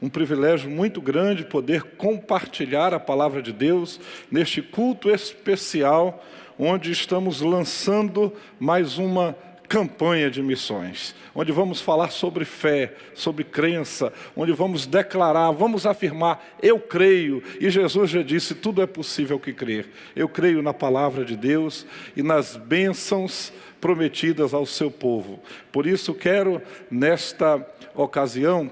um 0.00 0.08
privilégio 0.08 0.70
muito 0.70 1.00
grande 1.00 1.44
poder 1.44 1.82
compartilhar 1.96 2.94
a 2.94 3.00
palavra 3.00 3.42
de 3.42 3.52
Deus 3.52 4.00
neste 4.30 4.62
culto 4.62 5.10
especial, 5.10 6.24
onde 6.58 6.92
estamos 6.92 7.40
lançando 7.40 8.32
mais 8.58 8.98
uma 8.98 9.36
campanha 9.68 10.30
de 10.30 10.42
missões, 10.42 11.14
onde 11.34 11.52
vamos 11.52 11.80
falar 11.80 12.10
sobre 12.10 12.44
fé, 12.44 12.94
sobre 13.12 13.44
crença, 13.44 14.12
onde 14.34 14.50
vamos 14.52 14.86
declarar, 14.86 15.50
vamos 15.50 15.84
afirmar: 15.84 16.42
eu 16.62 16.80
creio, 16.80 17.42
e 17.60 17.68
Jesus 17.68 18.10
já 18.10 18.22
disse: 18.22 18.54
tudo 18.54 18.80
é 18.80 18.86
possível 18.86 19.38
que 19.38 19.52
crer. 19.52 19.90
Eu 20.16 20.28
creio 20.28 20.62
na 20.62 20.72
palavra 20.72 21.24
de 21.24 21.36
Deus 21.36 21.86
e 22.16 22.22
nas 22.22 22.56
bênçãos 22.56 23.52
prometidas 23.80 24.54
ao 24.54 24.64
seu 24.64 24.90
povo. 24.90 25.40
Por 25.70 25.86
isso, 25.86 26.14
quero, 26.14 26.62
nesta 26.90 27.64
ocasião, 27.94 28.70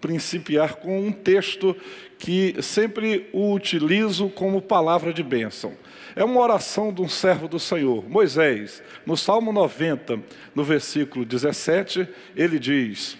principiar 0.00 0.76
com 0.76 1.00
um 1.00 1.12
texto 1.12 1.76
que 2.18 2.60
sempre 2.62 3.28
o 3.32 3.52
utilizo 3.52 4.28
como 4.28 4.62
palavra 4.62 5.12
de 5.12 5.22
bênção. 5.22 5.74
É 6.14 6.24
uma 6.24 6.40
oração 6.40 6.92
de 6.92 7.02
um 7.02 7.08
servo 7.08 7.46
do 7.46 7.58
Senhor, 7.58 8.08
Moisés. 8.08 8.82
No 9.04 9.16
Salmo 9.16 9.52
90, 9.52 10.20
no 10.54 10.64
versículo 10.64 11.24
17, 11.24 12.08
ele 12.34 12.58
diz: 12.58 13.18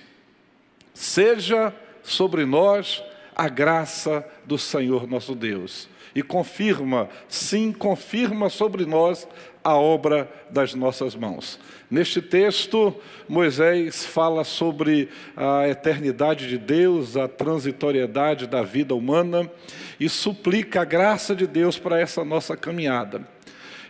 Seja 0.94 1.74
sobre 2.02 2.46
nós 2.46 3.02
a 3.34 3.48
graça 3.48 4.26
do 4.46 4.56
Senhor 4.56 5.06
nosso 5.06 5.34
Deus. 5.34 5.88
E 6.14 6.22
confirma, 6.22 7.10
sim, 7.28 7.70
confirma 7.70 8.48
sobre 8.48 8.86
nós 8.86 9.28
a 9.66 9.74
obra 9.74 10.30
das 10.48 10.76
nossas 10.76 11.16
mãos. 11.16 11.58
Neste 11.90 12.22
texto, 12.22 12.94
Moisés 13.28 14.06
fala 14.06 14.44
sobre 14.44 15.08
a 15.36 15.66
eternidade 15.66 16.48
de 16.48 16.56
Deus, 16.56 17.16
a 17.16 17.26
transitoriedade 17.26 18.46
da 18.46 18.62
vida 18.62 18.94
humana 18.94 19.50
e 19.98 20.08
suplica 20.08 20.82
a 20.82 20.84
graça 20.84 21.34
de 21.34 21.48
Deus 21.48 21.80
para 21.80 21.98
essa 21.98 22.24
nossa 22.24 22.56
caminhada. 22.56 23.26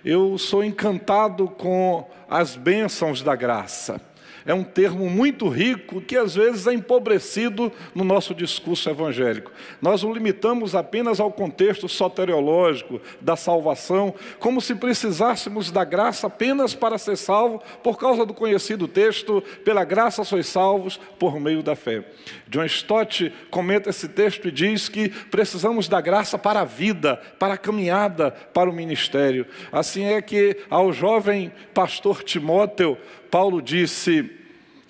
Eu 0.02 0.38
sou 0.38 0.64
encantado 0.64 1.46
com 1.46 2.08
as 2.26 2.56
bênçãos 2.56 3.20
da 3.20 3.36
graça 3.36 4.00
é 4.46 4.54
um 4.54 4.62
termo 4.62 5.10
muito 5.10 5.48
rico 5.48 6.00
que 6.00 6.16
às 6.16 6.36
vezes 6.36 6.66
é 6.66 6.72
empobrecido 6.72 7.72
no 7.94 8.04
nosso 8.04 8.32
discurso 8.32 8.88
evangélico. 8.88 9.50
Nós 9.82 10.04
o 10.04 10.12
limitamos 10.12 10.74
apenas 10.74 11.18
ao 11.18 11.32
contexto 11.32 11.88
soteriológico 11.88 13.00
da 13.20 13.34
salvação, 13.34 14.14
como 14.38 14.60
se 14.60 14.76
precisássemos 14.76 15.72
da 15.72 15.84
graça 15.84 16.28
apenas 16.28 16.74
para 16.74 16.96
ser 16.96 17.16
salvo, 17.16 17.60
por 17.82 17.98
causa 17.98 18.24
do 18.24 18.32
conhecido 18.32 18.86
texto, 18.86 19.42
pela 19.64 19.84
graça 19.84 20.22
sois 20.22 20.46
salvos 20.46 21.00
por 21.18 21.40
meio 21.40 21.62
da 21.62 21.74
fé. 21.74 22.04
John 22.48 22.64
Stott 22.66 23.32
comenta 23.50 23.90
esse 23.90 24.08
texto 24.08 24.46
e 24.46 24.52
diz 24.52 24.88
que 24.88 25.08
precisamos 25.08 25.88
da 25.88 26.00
graça 26.00 26.38
para 26.38 26.60
a 26.60 26.64
vida, 26.64 27.16
para 27.38 27.54
a 27.54 27.58
caminhada, 27.58 28.30
para 28.30 28.70
o 28.70 28.72
ministério. 28.72 29.46
Assim 29.72 30.04
é 30.04 30.22
que 30.22 30.58
ao 30.70 30.92
jovem 30.92 31.52
pastor 31.74 32.22
Timóteo, 32.22 32.96
Paulo 33.30 33.60
disse: 33.60 34.30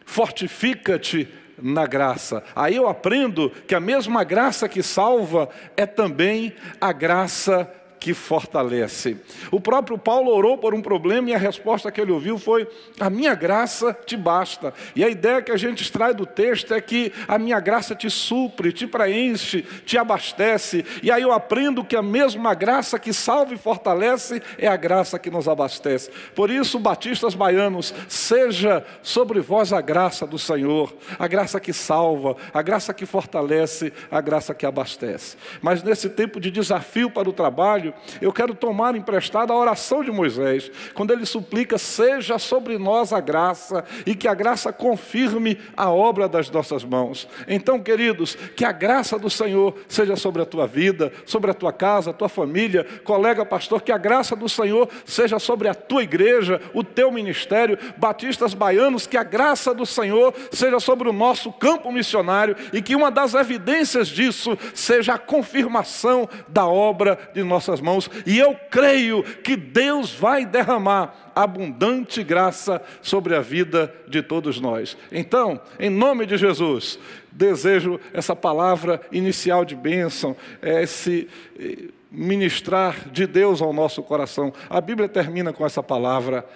fortifica-te 0.04 1.28
na 1.60 1.86
graça. 1.86 2.44
Aí 2.54 2.76
eu 2.76 2.88
aprendo 2.88 3.50
que 3.66 3.74
a 3.74 3.80
mesma 3.80 4.24
graça 4.24 4.68
que 4.68 4.82
salva 4.82 5.48
é 5.76 5.86
também 5.86 6.54
a 6.80 6.92
graça 6.92 7.70
fortalece. 8.14 9.16
O 9.50 9.60
próprio 9.60 9.98
Paulo 9.98 10.30
orou 10.30 10.56
por 10.58 10.74
um 10.74 10.82
problema 10.82 11.30
e 11.30 11.34
a 11.34 11.38
resposta 11.38 11.90
que 11.90 12.00
ele 12.00 12.12
ouviu 12.12 12.38
foi: 12.38 12.68
A 13.00 13.10
minha 13.10 13.34
graça 13.34 13.96
te 14.06 14.16
basta. 14.16 14.72
E 14.94 15.04
a 15.04 15.08
ideia 15.08 15.42
que 15.42 15.52
a 15.52 15.56
gente 15.56 15.82
extrai 15.82 16.14
do 16.14 16.26
texto 16.26 16.72
é 16.72 16.80
que 16.80 17.12
a 17.26 17.38
minha 17.38 17.60
graça 17.60 17.94
te 17.94 18.10
supre, 18.10 18.72
te 18.72 18.86
preenche, 18.86 19.62
te 19.84 19.98
abastece. 19.98 20.84
E 21.02 21.10
aí 21.10 21.22
eu 21.22 21.32
aprendo 21.32 21.84
que 21.84 21.96
a 21.96 22.02
mesma 22.02 22.54
graça 22.54 22.98
que 22.98 23.12
salva 23.12 23.54
e 23.54 23.58
fortalece 23.58 24.42
é 24.58 24.66
a 24.66 24.76
graça 24.76 25.18
que 25.18 25.30
nos 25.30 25.48
abastece. 25.48 26.10
Por 26.34 26.50
isso, 26.50 26.78
batistas 26.78 27.34
baianos, 27.34 27.94
seja 28.08 28.84
sobre 29.02 29.40
vós 29.40 29.72
a 29.72 29.80
graça 29.80 30.26
do 30.26 30.38
Senhor, 30.38 30.94
a 31.18 31.26
graça 31.26 31.60
que 31.60 31.72
salva, 31.72 32.36
a 32.52 32.62
graça 32.62 32.92
que 32.94 33.06
fortalece, 33.06 33.92
a 34.10 34.20
graça 34.20 34.54
que 34.54 34.66
abastece. 34.66 35.36
Mas 35.60 35.82
nesse 35.82 36.08
tempo 36.08 36.40
de 36.40 36.50
desafio 36.50 37.10
para 37.10 37.28
o 37.28 37.32
trabalho, 37.32 37.85
eu 38.20 38.32
quero 38.32 38.54
tomar 38.54 38.94
emprestada 38.94 39.52
a 39.52 39.56
oração 39.56 40.02
de 40.02 40.10
Moisés, 40.10 40.70
quando 40.94 41.12
ele 41.12 41.26
suplica: 41.26 41.78
seja 41.78 42.38
sobre 42.38 42.78
nós 42.78 43.12
a 43.12 43.20
graça 43.20 43.84
e 44.04 44.14
que 44.14 44.28
a 44.28 44.34
graça 44.34 44.72
confirme 44.72 45.58
a 45.76 45.90
obra 45.90 46.28
das 46.28 46.50
nossas 46.50 46.84
mãos. 46.84 47.28
Então, 47.48 47.80
queridos, 47.80 48.34
que 48.56 48.64
a 48.64 48.72
graça 48.72 49.18
do 49.18 49.30
Senhor 49.30 49.74
seja 49.88 50.16
sobre 50.16 50.42
a 50.42 50.46
tua 50.46 50.66
vida, 50.66 51.12
sobre 51.24 51.50
a 51.50 51.54
tua 51.54 51.72
casa, 51.72 52.10
a 52.10 52.14
tua 52.14 52.28
família, 52.28 52.86
colega 53.04 53.44
pastor, 53.44 53.82
que 53.82 53.92
a 53.92 53.98
graça 53.98 54.36
do 54.36 54.48
Senhor 54.48 54.88
seja 55.04 55.38
sobre 55.38 55.68
a 55.68 55.74
tua 55.74 56.02
igreja, 56.02 56.60
o 56.74 56.82
teu 56.82 57.10
ministério, 57.10 57.78
batistas 57.96 58.54
baianos, 58.54 59.06
que 59.06 59.16
a 59.16 59.22
graça 59.24 59.74
do 59.74 59.86
Senhor 59.86 60.34
seja 60.50 60.80
sobre 60.80 61.08
o 61.08 61.12
nosso 61.12 61.52
campo 61.52 61.92
missionário 61.92 62.56
e 62.72 62.82
que 62.82 62.96
uma 62.96 63.10
das 63.10 63.34
evidências 63.34 64.08
disso 64.08 64.56
seja 64.74 65.14
a 65.14 65.18
confirmação 65.18 66.28
da 66.48 66.66
obra 66.66 67.18
de 67.34 67.42
nossas 67.42 67.75
nossas 67.76 67.80
mãos, 67.80 68.10
e 68.24 68.38
eu 68.38 68.54
creio 68.70 69.22
que 69.22 69.56
Deus 69.56 70.12
vai 70.12 70.44
derramar 70.44 71.32
abundante 71.34 72.22
graça 72.22 72.82
sobre 73.02 73.34
a 73.34 73.40
vida 73.40 73.92
de 74.08 74.22
todos 74.22 74.60
nós. 74.60 74.96
Então, 75.12 75.60
em 75.78 75.90
nome 75.90 76.26
de 76.26 76.36
Jesus, 76.36 76.98
desejo 77.30 78.00
essa 78.12 78.34
palavra 78.34 79.00
inicial 79.12 79.64
de 79.64 79.74
bênção, 79.74 80.36
esse 80.62 81.28
eh, 81.58 81.88
ministrar 82.10 83.08
de 83.10 83.26
Deus 83.26 83.60
ao 83.60 83.72
nosso 83.72 84.02
coração. 84.02 84.52
A 84.70 84.80
Bíblia 84.80 85.08
termina 85.08 85.52
com 85.52 85.64
essa 85.64 85.82
palavra: 85.82 86.46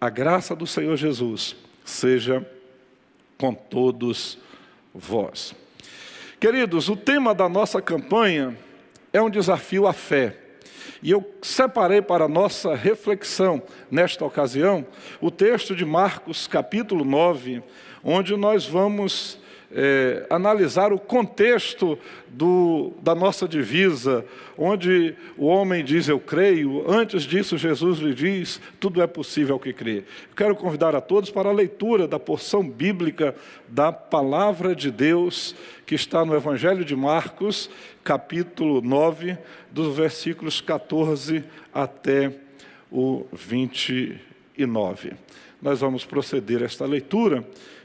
a 0.00 0.10
graça 0.10 0.54
do 0.54 0.66
Senhor 0.66 0.96
Jesus 0.96 1.56
seja 1.84 2.46
com 3.38 3.54
todos 3.54 4.38
vós. 4.94 5.54
Queridos, 6.38 6.88
o 6.88 6.96
tema 6.96 7.34
da 7.34 7.48
nossa 7.48 7.80
campanha 7.80 8.56
é 9.12 9.22
um 9.22 9.30
desafio 9.30 9.86
à 9.86 9.92
fé. 9.92 10.41
E 11.02 11.10
eu 11.10 11.28
separei 11.42 12.00
para 12.00 12.28
nossa 12.28 12.74
reflexão, 12.74 13.62
nesta 13.90 14.24
ocasião, 14.24 14.86
o 15.20 15.30
texto 15.30 15.74
de 15.74 15.84
Marcos, 15.84 16.46
capítulo 16.46 17.04
9, 17.04 17.62
onde 18.04 18.36
nós 18.36 18.66
vamos 18.66 19.41
é, 19.74 20.26
analisar 20.28 20.92
o 20.92 20.98
contexto 20.98 21.98
do, 22.28 22.92
da 23.02 23.14
nossa 23.14 23.48
divisa, 23.48 24.24
onde 24.56 25.14
o 25.36 25.46
homem 25.46 25.82
diz 25.82 26.08
eu 26.08 26.20
creio, 26.20 26.84
antes 26.90 27.22
disso 27.22 27.56
Jesus 27.56 27.98
lhe 27.98 28.14
diz 28.14 28.60
tudo 28.78 29.02
é 29.02 29.06
possível 29.06 29.58
que 29.58 29.72
crê. 29.72 30.04
Quero 30.36 30.54
convidar 30.54 30.94
a 30.94 31.00
todos 31.00 31.30
para 31.30 31.48
a 31.48 31.52
leitura 31.52 32.06
da 32.06 32.18
porção 32.18 32.66
bíblica 32.66 33.34
da 33.68 33.90
palavra 33.90 34.74
de 34.74 34.90
Deus 34.90 35.54
que 35.86 35.94
está 35.94 36.24
no 36.24 36.34
Evangelho 36.34 36.84
de 36.84 36.94
Marcos, 36.94 37.70
capítulo 38.04 38.80
9, 38.80 39.36
dos 39.70 39.96
versículos 39.96 40.60
14 40.60 41.44
até 41.72 42.32
o 42.90 43.26
29. 43.32 45.12
Nós 45.60 45.80
vamos 45.80 46.04
proceder 46.04 46.62
a 46.62 46.66
esta 46.66 46.84
leitura. 46.84 47.44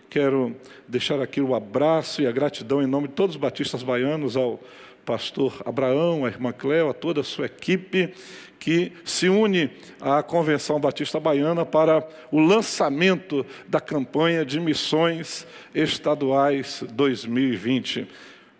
Quero 0.09 0.55
deixar 0.87 1.21
aqui 1.21 1.41
o 1.41 1.53
abraço 1.53 2.21
e 2.21 2.27
a 2.27 2.31
gratidão 2.31 2.81
em 2.81 2.87
nome 2.87 3.07
de 3.07 3.13
todos 3.13 3.35
os 3.35 3.41
batistas 3.41 3.83
baianos 3.83 4.37
ao 4.37 4.59
pastor 5.05 5.61
Abraão, 5.65 6.25
a 6.25 6.27
irmã 6.27 6.51
Cléo, 6.51 6.89
a 6.89 6.93
toda 6.93 7.21
a 7.21 7.23
sua 7.23 7.45
equipe 7.45 8.13
que 8.59 8.91
se 9.05 9.29
une 9.29 9.69
à 10.01 10.21
Convenção 10.23 10.79
Batista 10.79 11.19
Baiana 11.19 11.65
para 11.65 12.05
o 12.31 12.39
lançamento 12.39 13.45
da 13.67 13.79
campanha 13.79 14.43
de 14.43 14.59
missões 14.59 15.47
estaduais 15.73 16.83
2020. 16.91 18.07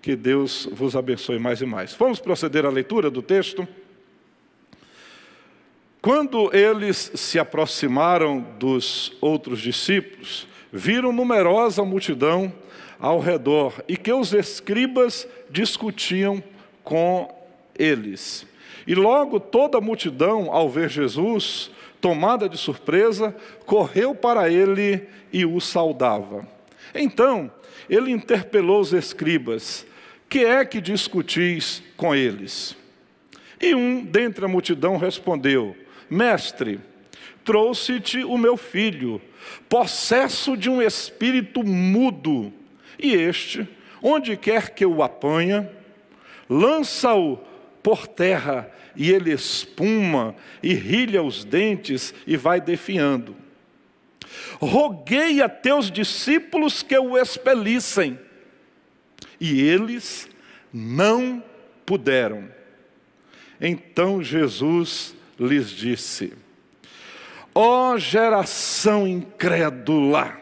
Que 0.01 0.15
Deus 0.15 0.69
vos 0.71 0.95
abençoe 0.95 1.39
mais 1.39 1.61
e 1.61 1.65
mais. 1.65 1.93
Vamos 1.93 2.19
proceder 2.19 2.65
à 2.65 2.69
leitura 2.69 3.09
do 3.09 3.21
texto. 3.21 3.67
Quando 6.01 6.55
eles 6.55 7.11
se 7.15 7.37
aproximaram 7.39 8.39
dos 8.57 9.17
outros 9.19 9.59
discípulos, 9.59 10.47
viram 10.77 11.11
numerosa 11.11 11.83
multidão 11.83 12.53
ao 12.99 13.19
redor 13.19 13.83
e 13.87 13.97
que 13.97 14.13
os 14.13 14.33
escribas 14.33 15.27
discutiam 15.49 16.41
com 16.83 17.33
eles. 17.77 18.45
E 18.85 18.95
logo 18.95 19.39
toda 19.39 19.79
a 19.79 19.81
multidão, 19.81 20.51
ao 20.51 20.69
ver 20.69 20.89
Jesus, 20.89 21.69
tomada 21.99 22.47
de 22.47 22.57
surpresa, 22.57 23.35
correu 23.65 24.15
para 24.15 24.49
ele 24.49 25.07
e 25.33 25.45
o 25.45 25.59
saudava. 25.59 26.47
Então, 26.95 27.51
ele 27.89 28.11
interpelou 28.11 28.79
os 28.79 28.93
escribas: 28.93 29.85
que 30.29 30.45
é 30.45 30.63
que 30.65 30.79
discutis 30.79 31.81
com 31.95 32.13
eles? 32.13 32.75
E 33.59 33.73
um 33.73 34.03
dentre 34.03 34.45
a 34.45 34.47
multidão 34.47 34.97
respondeu: 34.97 35.75
Mestre, 36.09 36.79
trouxe-te 37.43 38.23
o 38.23 38.37
meu 38.37 38.57
filho, 38.57 39.21
possesso 39.69 40.57
de 40.57 40.69
um 40.69 40.81
espírito 40.81 41.63
mudo, 41.63 42.51
e 42.99 43.13
este 43.13 43.67
Onde 44.01 44.37
quer 44.37 44.71
que 44.71 44.85
o 44.85 45.01
apanha, 45.01 45.69
lança-o 46.49 47.37
por 47.81 48.07
terra 48.07 48.71
e 48.95 49.11
ele 49.11 49.31
espuma, 49.31 50.35
e 50.61 50.73
rilha 50.73 51.21
os 51.21 51.43
dentes 51.43 52.13
e 52.25 52.35
vai 52.35 52.59
defiando. 52.59 53.35
Roguei 54.59 55.41
a 55.41 55.47
teus 55.47 55.91
discípulos 55.91 56.81
que 56.81 56.97
o 56.97 57.17
expelissem, 57.17 58.19
e 59.39 59.61
eles 59.61 60.27
não 60.73 61.43
puderam. 61.85 62.49
Então 63.61 64.23
Jesus 64.23 65.15
lhes 65.39 65.69
disse: 65.69 66.33
Ó 67.59 67.93
oh, 67.93 67.97
geração 67.97 69.07
incrédula, 69.07 70.39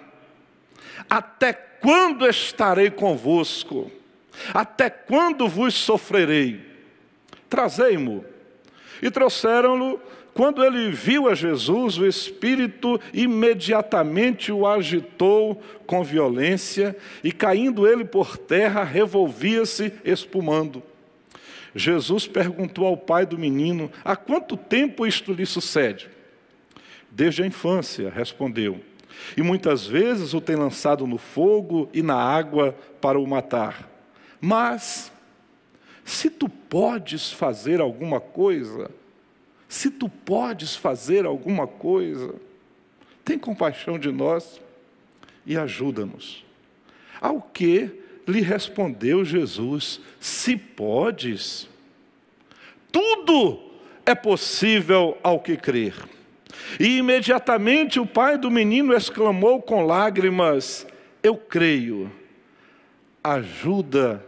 até 1.09 1.53
quando 1.53 2.27
estarei 2.27 2.91
convosco? 2.91 3.89
Até 4.53 4.89
quando 4.89 5.47
vos 5.47 5.75
sofrerei? 5.75 6.59
Trazei-mo. 7.49 8.25
E 9.01 9.09
trouxeram-no. 9.09 9.97
Quando 10.33 10.61
ele 10.61 10.91
viu 10.91 11.29
a 11.29 11.33
Jesus, 11.33 11.97
o 11.97 12.05
Espírito 12.05 12.99
imediatamente 13.13 14.51
o 14.51 14.67
agitou 14.67 15.63
com 15.87 16.03
violência, 16.03 16.97
e 17.23 17.31
caindo 17.31 17.87
ele 17.87 18.03
por 18.03 18.37
terra, 18.37 18.83
revolvia-se 18.83 19.93
espumando. 20.03 20.83
Jesus 21.73 22.27
perguntou 22.27 22.85
ao 22.85 22.97
pai 22.97 23.25
do 23.25 23.37
menino: 23.37 23.89
Há 24.03 24.17
quanto 24.17 24.57
tempo 24.57 25.07
isto 25.07 25.31
lhe 25.31 25.45
sucede? 25.45 26.13
Desde 27.15 27.43
a 27.43 27.47
infância, 27.47 28.09
respondeu. 28.09 28.81
E 29.37 29.41
muitas 29.41 29.87
vezes 29.87 30.33
o 30.33 30.41
tem 30.41 30.57
lançado 30.57 31.07
no 31.07 31.17
fogo 31.17 31.89
e 31.93 32.03
na 32.03 32.15
água 32.15 32.77
para 32.99 33.17
o 33.17 33.25
matar. 33.25 33.89
Mas, 34.41 35.13
se 36.03 36.29
tu 36.29 36.49
podes 36.49 37.31
fazer 37.31 37.79
alguma 37.79 38.19
coisa, 38.19 38.91
se 39.69 39.89
tu 39.89 40.09
podes 40.09 40.75
fazer 40.75 41.25
alguma 41.25 41.65
coisa, 41.65 42.35
tem 43.23 43.39
compaixão 43.39 43.97
de 43.97 44.11
nós 44.11 44.59
e 45.45 45.57
ajuda-nos. 45.57 46.43
Ao 47.21 47.41
que 47.41 47.91
lhe 48.27 48.41
respondeu 48.41 49.23
Jesus: 49.23 50.01
Se 50.19 50.57
podes, 50.57 51.69
tudo 52.91 53.71
é 54.05 54.13
possível 54.13 55.17
ao 55.23 55.39
que 55.39 55.55
crer. 55.55 55.95
E 56.79 56.97
imediatamente 56.97 57.99
o 57.99 58.05
pai 58.05 58.37
do 58.37 58.51
menino 58.51 58.93
exclamou 58.93 59.61
com 59.61 59.85
lágrimas: 59.85 60.85
Eu 61.21 61.35
creio, 61.35 62.11
ajuda 63.23 64.23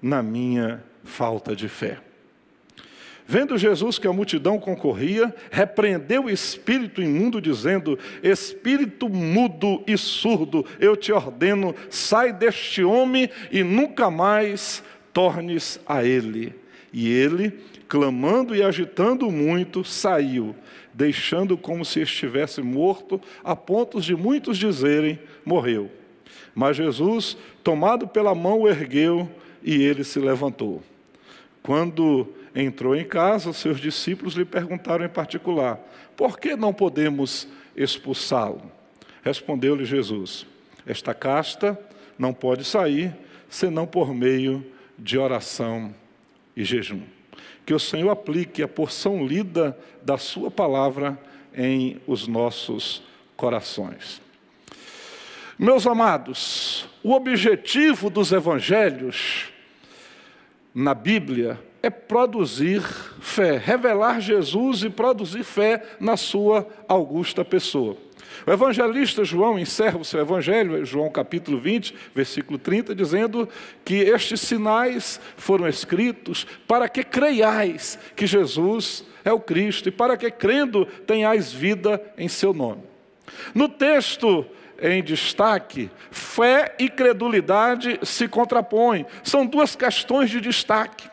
na 0.00 0.22
minha 0.22 0.82
falta 1.04 1.54
de 1.54 1.68
fé. 1.68 1.98
Vendo 3.30 3.58
Jesus 3.58 3.98
que 3.98 4.06
a 4.06 4.12
multidão 4.12 4.58
concorria, 4.58 5.34
repreendeu 5.50 6.24
o 6.24 6.30
espírito 6.30 7.02
imundo, 7.02 7.42
dizendo: 7.42 7.98
Espírito 8.22 9.06
mudo 9.06 9.84
e 9.86 9.98
surdo, 9.98 10.64
eu 10.80 10.96
te 10.96 11.12
ordeno, 11.12 11.74
sai 11.90 12.32
deste 12.32 12.82
homem 12.82 13.28
e 13.52 13.62
nunca 13.62 14.10
mais 14.10 14.82
tornes 15.12 15.78
a 15.86 16.02
ele. 16.02 16.54
E 16.92 17.10
ele, 17.10 17.52
clamando 17.88 18.54
e 18.54 18.62
agitando 18.62 19.30
muito, 19.30 19.84
saiu, 19.84 20.54
deixando 20.92 21.56
como 21.56 21.84
se 21.84 22.00
estivesse 22.00 22.62
morto, 22.62 23.20
a 23.44 23.54
pontos 23.54 24.04
de 24.04 24.14
muitos 24.14 24.56
dizerem: 24.56 25.18
morreu. 25.44 25.90
Mas 26.54 26.76
Jesus, 26.76 27.36
tomado 27.62 28.08
pela 28.08 28.34
mão, 28.34 28.62
o 28.62 28.68
ergueu 28.68 29.28
e 29.62 29.82
ele 29.82 30.02
se 30.02 30.18
levantou. 30.18 30.82
Quando 31.62 32.32
entrou 32.54 32.96
em 32.96 33.04
casa, 33.04 33.52
seus 33.52 33.78
discípulos 33.78 34.34
lhe 34.34 34.44
perguntaram 34.44 35.04
em 35.04 35.10
particular: 35.10 35.78
por 36.16 36.38
que 36.38 36.56
não 36.56 36.72
podemos 36.72 37.46
expulsá-lo? 37.76 38.62
Respondeu-lhe 39.22 39.84
Jesus: 39.84 40.46
Esta 40.86 41.12
casta 41.12 41.78
não 42.18 42.32
pode 42.32 42.64
sair 42.64 43.14
senão 43.48 43.86
por 43.86 44.12
meio 44.12 44.64
de 44.98 45.16
oração 45.16 45.94
e 46.58 46.64
jejum. 46.64 47.02
Que 47.64 47.72
o 47.72 47.78
Senhor 47.78 48.10
aplique 48.10 48.62
a 48.62 48.68
porção 48.68 49.24
lida 49.24 49.78
da 50.02 50.18
Sua 50.18 50.50
palavra 50.50 51.16
em 51.56 52.00
os 52.04 52.26
nossos 52.26 53.00
corações. 53.36 54.20
Meus 55.56 55.86
amados, 55.86 56.88
o 57.02 57.12
objetivo 57.12 58.10
dos 58.10 58.32
evangelhos 58.32 59.52
na 60.74 60.94
Bíblia 60.94 61.60
é 61.80 61.90
produzir 61.90 62.82
fé, 63.20 63.56
revelar 63.56 64.20
Jesus 64.20 64.82
e 64.82 64.90
produzir 64.90 65.44
fé 65.44 65.84
na 66.00 66.16
sua 66.16 66.66
augusta 66.88 67.44
pessoa. 67.44 67.96
O 68.46 68.50
evangelista 68.50 69.24
João 69.24 69.58
encerra 69.58 69.98
o 69.98 70.04
seu 70.04 70.20
evangelho, 70.20 70.84
João 70.84 71.10
capítulo 71.10 71.58
20, 71.58 71.94
versículo 72.14 72.58
30, 72.58 72.94
dizendo 72.94 73.48
que 73.84 73.96
estes 73.96 74.40
sinais 74.40 75.20
foram 75.36 75.68
escritos 75.68 76.46
para 76.66 76.88
que 76.88 77.02
creiais 77.02 77.98
que 78.14 78.26
Jesus 78.26 79.04
é 79.24 79.32
o 79.32 79.40
Cristo 79.40 79.88
e 79.88 79.92
para 79.92 80.16
que 80.16 80.30
crendo 80.30 80.86
tenhais 80.86 81.52
vida 81.52 82.00
em 82.16 82.28
seu 82.28 82.52
nome. 82.52 82.82
No 83.54 83.68
texto 83.68 84.46
em 84.80 85.02
destaque, 85.02 85.90
fé 86.10 86.74
e 86.78 86.88
credulidade 86.88 87.98
se 88.02 88.28
contrapõem, 88.28 89.04
são 89.22 89.44
duas 89.44 89.74
questões 89.74 90.30
de 90.30 90.40
destaque. 90.40 91.08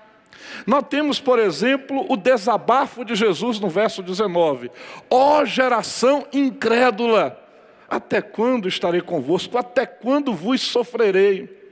Nós 0.66 0.84
temos, 0.90 1.20
por 1.20 1.40
exemplo, 1.40 2.06
o 2.10 2.18
desabafo 2.18 3.04
de 3.04 3.16
Jesus 3.16 3.60
no 3.60 3.70
verso 3.70 4.02
19: 4.02 4.72
Ó 5.10 5.42
oh, 5.42 5.46
geração 5.46 6.28
incrédula, 6.34 7.42
até 7.88 8.22
quando 8.22 8.68
estarei 8.68 9.02
convosco? 9.02 9.58
Até 9.58 9.86
quando 9.86 10.34
vos 10.34 10.62
sofrerei? 10.62 11.64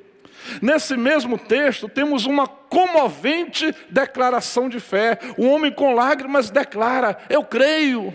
Nesse 0.62 0.98
mesmo 0.98 1.38
texto, 1.38 1.88
temos 1.88 2.26
uma 2.26 2.48
comovente 2.48 3.74
declaração 3.90 4.68
de 4.68 4.80
fé. 4.80 5.18
O 5.38 5.46
homem 5.48 5.72
com 5.72 5.94
lágrimas 5.94 6.50
declara: 6.50 7.18
Eu 7.30 7.44
creio. 7.44 8.14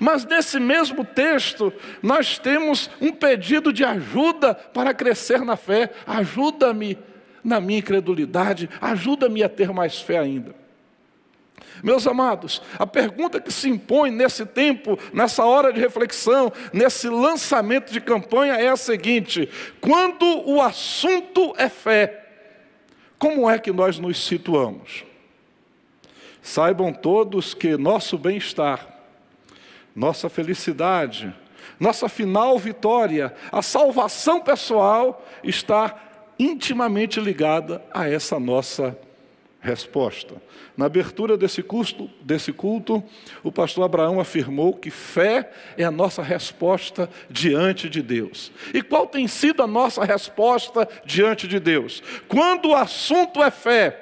Mas 0.00 0.24
nesse 0.24 0.60
mesmo 0.60 1.04
texto, 1.04 1.72
nós 2.00 2.38
temos 2.38 2.88
um 3.00 3.10
pedido 3.10 3.72
de 3.72 3.84
ajuda 3.84 4.54
para 4.54 4.94
crescer 4.94 5.40
na 5.40 5.56
fé. 5.56 5.90
Ajuda-me 6.06 6.96
na 7.44 7.60
minha 7.60 7.78
incredulidade, 7.78 8.68
ajuda-me 8.80 9.42
a 9.42 9.48
ter 9.48 9.70
mais 9.72 10.00
fé 10.00 10.18
ainda. 10.18 10.54
Meus 11.82 12.06
amados, 12.06 12.62
a 12.78 12.86
pergunta 12.86 13.40
que 13.40 13.52
se 13.52 13.68
impõe 13.68 14.10
nesse 14.10 14.46
tempo, 14.46 14.98
nessa 15.12 15.44
hora 15.44 15.72
de 15.72 15.80
reflexão, 15.80 16.52
nesse 16.72 17.08
lançamento 17.08 17.92
de 17.92 18.00
campanha 18.00 18.54
é 18.54 18.68
a 18.68 18.76
seguinte: 18.76 19.48
quando 19.80 20.24
o 20.48 20.62
assunto 20.62 21.54
é 21.58 21.68
fé, 21.68 22.24
como 23.18 23.48
é 23.48 23.58
que 23.58 23.72
nós 23.72 23.98
nos 23.98 24.24
situamos? 24.24 25.04
Saibam 26.42 26.92
todos 26.92 27.54
que 27.54 27.76
nosso 27.76 28.18
bem-estar, 28.18 28.86
nossa 29.94 30.28
felicidade, 30.28 31.34
nossa 31.78 32.08
final 32.08 32.58
vitória, 32.58 33.34
a 33.50 33.62
salvação 33.62 34.40
pessoal 34.40 35.24
está 35.42 35.98
intimamente 36.44 37.20
ligada 37.20 37.82
a 37.92 38.08
essa 38.08 38.38
nossa 38.38 38.96
resposta. 39.60 40.34
Na 40.76 40.86
abertura 40.86 41.38
desse 41.38 41.62
culto, 41.62 42.10
desse 42.20 42.52
culto, 42.52 43.02
o 43.42 43.50
pastor 43.50 43.84
Abraão 43.84 44.20
afirmou 44.20 44.74
que 44.74 44.90
fé 44.90 45.50
é 45.78 45.84
a 45.84 45.90
nossa 45.90 46.22
resposta 46.22 47.08
diante 47.30 47.88
de 47.88 48.02
Deus. 48.02 48.52
E 48.74 48.82
qual 48.82 49.06
tem 49.06 49.26
sido 49.26 49.62
a 49.62 49.66
nossa 49.66 50.04
resposta 50.04 50.86
diante 51.04 51.48
de 51.48 51.58
Deus? 51.58 52.02
Quando 52.28 52.70
o 52.70 52.74
assunto 52.74 53.42
é 53.42 53.50
fé, 53.50 54.00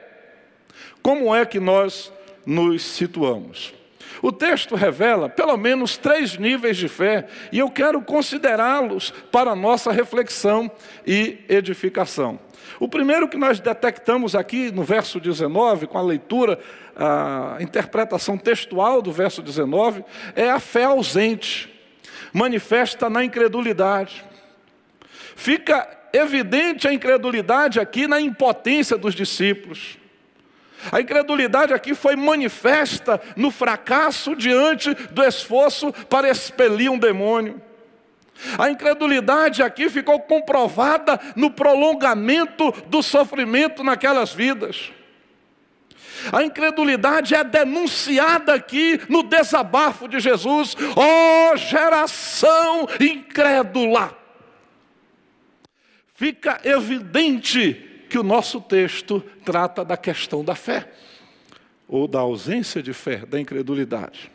como 1.00 1.34
é 1.34 1.46
que 1.46 1.61
nós 1.61 2.12
nos 2.44 2.82
situamos? 2.82 3.72
O 4.21 4.31
texto 4.31 4.75
revela 4.75 5.28
pelo 5.28 5.57
menos 5.57 5.97
três 5.97 6.37
níveis 6.37 6.76
de 6.76 6.88
fé, 6.88 7.26
e 7.50 7.59
eu 7.59 7.71
quero 7.71 8.02
considerá-los 8.02 9.12
para 9.31 9.54
nossa 9.54 9.92
reflexão 9.92 10.71
e 11.07 11.38
edificação. 11.49 12.38
O 12.78 12.88
primeiro 12.88 13.28
que 13.28 13.37
nós 13.37 13.61
detectamos 13.61 14.35
aqui 14.35 14.71
no 14.71 14.83
verso 14.83 15.21
19, 15.21 15.87
com 15.87 15.99
a 15.99 16.02
leitura, 16.02 16.59
a 16.97 17.57
interpretação 17.61 18.37
textual 18.37 19.00
do 19.00 19.12
verso 19.12 19.42
19, 19.42 20.04
é 20.35 20.50
a 20.50 20.61
fé 20.61 20.85
ausente, 20.85 21.73
manifesta 22.33 23.09
na 23.09 23.25
incredulidade. 23.25 24.25
Fica 25.37 25.88
evidente 26.12 26.87
a 26.87 26.92
incredulidade 26.92 27.81
aqui 27.81 28.07
na 28.07 28.21
impotência 28.21 28.97
dos 28.99 29.14
discípulos. 29.14 29.99
A 30.90 31.00
incredulidade 31.00 31.72
aqui 31.72 31.94
foi 31.94 32.16
manifesta 32.16 33.20
no 33.36 33.50
fracasso 33.50 34.34
diante 34.34 34.94
do 35.12 35.22
esforço 35.22 35.92
para 36.08 36.28
expelir 36.28 36.90
um 36.90 36.98
demônio. 36.98 37.60
A 38.58 38.70
incredulidade 38.70 39.62
aqui 39.62 39.88
ficou 39.88 40.18
comprovada 40.20 41.20
no 41.36 41.50
prolongamento 41.50 42.72
do 42.88 43.02
sofrimento 43.02 43.84
naquelas 43.84 44.32
vidas. 44.32 44.90
A 46.32 46.42
incredulidade 46.42 47.34
é 47.34 47.42
denunciada 47.42 48.54
aqui 48.54 49.00
no 49.08 49.22
desabafo 49.22 50.08
de 50.08 50.20
Jesus. 50.20 50.76
Ó 50.96 51.52
oh, 51.52 51.56
geração 51.56 52.88
incrédula! 53.00 54.16
Fica 56.14 56.60
evidente 56.64 57.91
que 58.12 58.19
o 58.19 58.23
nosso 58.23 58.61
texto 58.61 59.25
trata 59.42 59.83
da 59.83 59.97
questão 59.97 60.45
da 60.45 60.54
fé, 60.54 60.87
ou 61.88 62.07
da 62.07 62.19
ausência 62.19 62.83
de 62.83 62.92
fé, 62.92 63.25
da 63.25 63.40
incredulidade. 63.40 64.31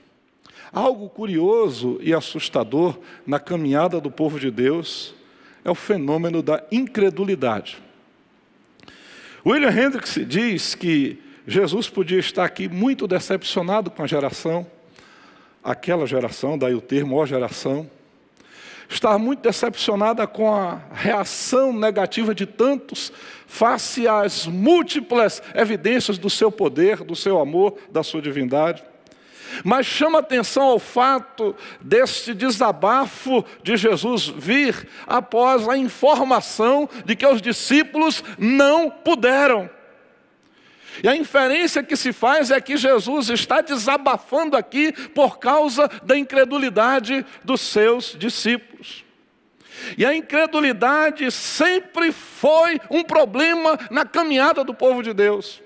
Algo 0.74 1.08
curioso 1.08 2.00
e 2.02 2.12
assustador 2.12 2.98
na 3.24 3.40
caminhada 3.40 4.02
do 4.02 4.10
povo 4.10 4.40
de 4.40 4.50
Deus 4.50 5.14
é 5.64 5.70
o 5.70 5.76
fenômeno 5.76 6.42
da 6.42 6.64
incredulidade. 6.72 7.78
William 9.46 9.70
Hendricks 9.70 10.26
diz 10.28 10.74
que 10.74 11.22
Jesus 11.46 11.88
podia 11.88 12.18
estar 12.18 12.46
aqui 12.46 12.68
muito 12.68 13.06
decepcionado 13.06 13.92
com 13.92 14.02
a 14.02 14.08
geração, 14.08 14.66
aquela 15.64 16.08
geração, 16.08 16.58
daí 16.58 16.74
o 16.74 16.82
termo 16.82 17.16
ó 17.16 17.28
geração, 17.28 17.88
estar 18.90 19.18
muito 19.18 19.42
decepcionada 19.42 20.26
com 20.26 20.54
a 20.54 20.80
reação 20.94 21.74
negativa 21.74 22.34
de 22.34 22.46
tantos 22.46 23.12
face 23.46 24.08
às 24.08 24.46
múltiplas 24.46 25.42
evidências 25.56 26.18
do 26.18 26.30
seu 26.30 26.52
poder, 26.52 27.04
do 27.04 27.16
seu 27.16 27.40
amor, 27.40 27.78
da 27.90 28.04
sua 28.04 28.22
divindade. 28.22 28.84
Mas 29.64 29.86
chama 29.86 30.20
atenção 30.20 30.64
ao 30.64 30.80
fato 30.80 31.56
deste 31.82 32.34
desabafo 32.34 33.44
de 33.64 33.78
Jesus 33.78 34.28
vir 34.28 34.88
após 35.06 35.68
a 35.68 35.78
informação 35.78 36.90
de 37.06 37.16
que 37.16 37.26
os 37.26 37.42
discípulos 37.42 38.24
não 38.38 38.90
puderam. 38.90 39.70
E 41.04 41.08
a 41.08 41.16
inferência 41.16 41.84
que 41.84 41.96
se 41.96 42.12
faz 42.12 42.52
é 42.52 42.60
que 42.60 42.78
Jesus 42.78 43.30
está 43.30 43.62
desabafando 43.62 44.56
aqui 44.56 44.92
por 45.10 45.40
causa 45.40 45.88
da 46.04 46.18
incredulidade 46.18 47.26
dos 47.44 47.62
seus 47.62 48.16
discípulos. 48.18 49.06
E 49.98 50.06
a 50.06 50.14
incredulidade 50.14 51.32
sempre 51.32 52.12
foi 52.12 52.80
um 52.90 53.04
problema 53.04 53.78
na 53.92 54.06
caminhada 54.06 54.64
do 54.64 54.74
povo 54.74 55.04
de 55.04 55.14
Deus. 55.14 55.62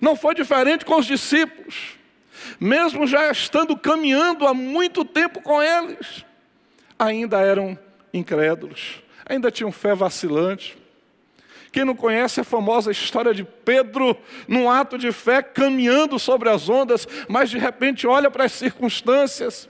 Não 0.00 0.16
foi 0.16 0.34
diferente 0.34 0.84
com 0.84 0.98
os 0.98 1.06
discípulos, 1.06 1.98
mesmo 2.58 3.06
já 3.06 3.30
estando 3.30 3.76
caminhando 3.76 4.46
há 4.46 4.54
muito 4.54 5.04
tempo 5.04 5.40
com 5.40 5.62
eles, 5.62 6.24
ainda 6.98 7.40
eram 7.40 7.78
incrédulos, 8.12 9.02
ainda 9.26 9.50
tinham 9.50 9.70
fé 9.72 9.94
vacilante. 9.94 10.76
Quem 11.74 11.84
não 11.84 11.96
conhece 11.96 12.40
a 12.40 12.44
famosa 12.44 12.92
história 12.92 13.34
de 13.34 13.42
Pedro, 13.42 14.16
num 14.46 14.70
ato 14.70 14.96
de 14.96 15.10
fé, 15.10 15.42
caminhando 15.42 16.20
sobre 16.20 16.48
as 16.48 16.68
ondas, 16.68 17.04
mas 17.28 17.50
de 17.50 17.58
repente 17.58 18.06
olha 18.06 18.30
para 18.30 18.44
as 18.44 18.52
circunstâncias 18.52 19.68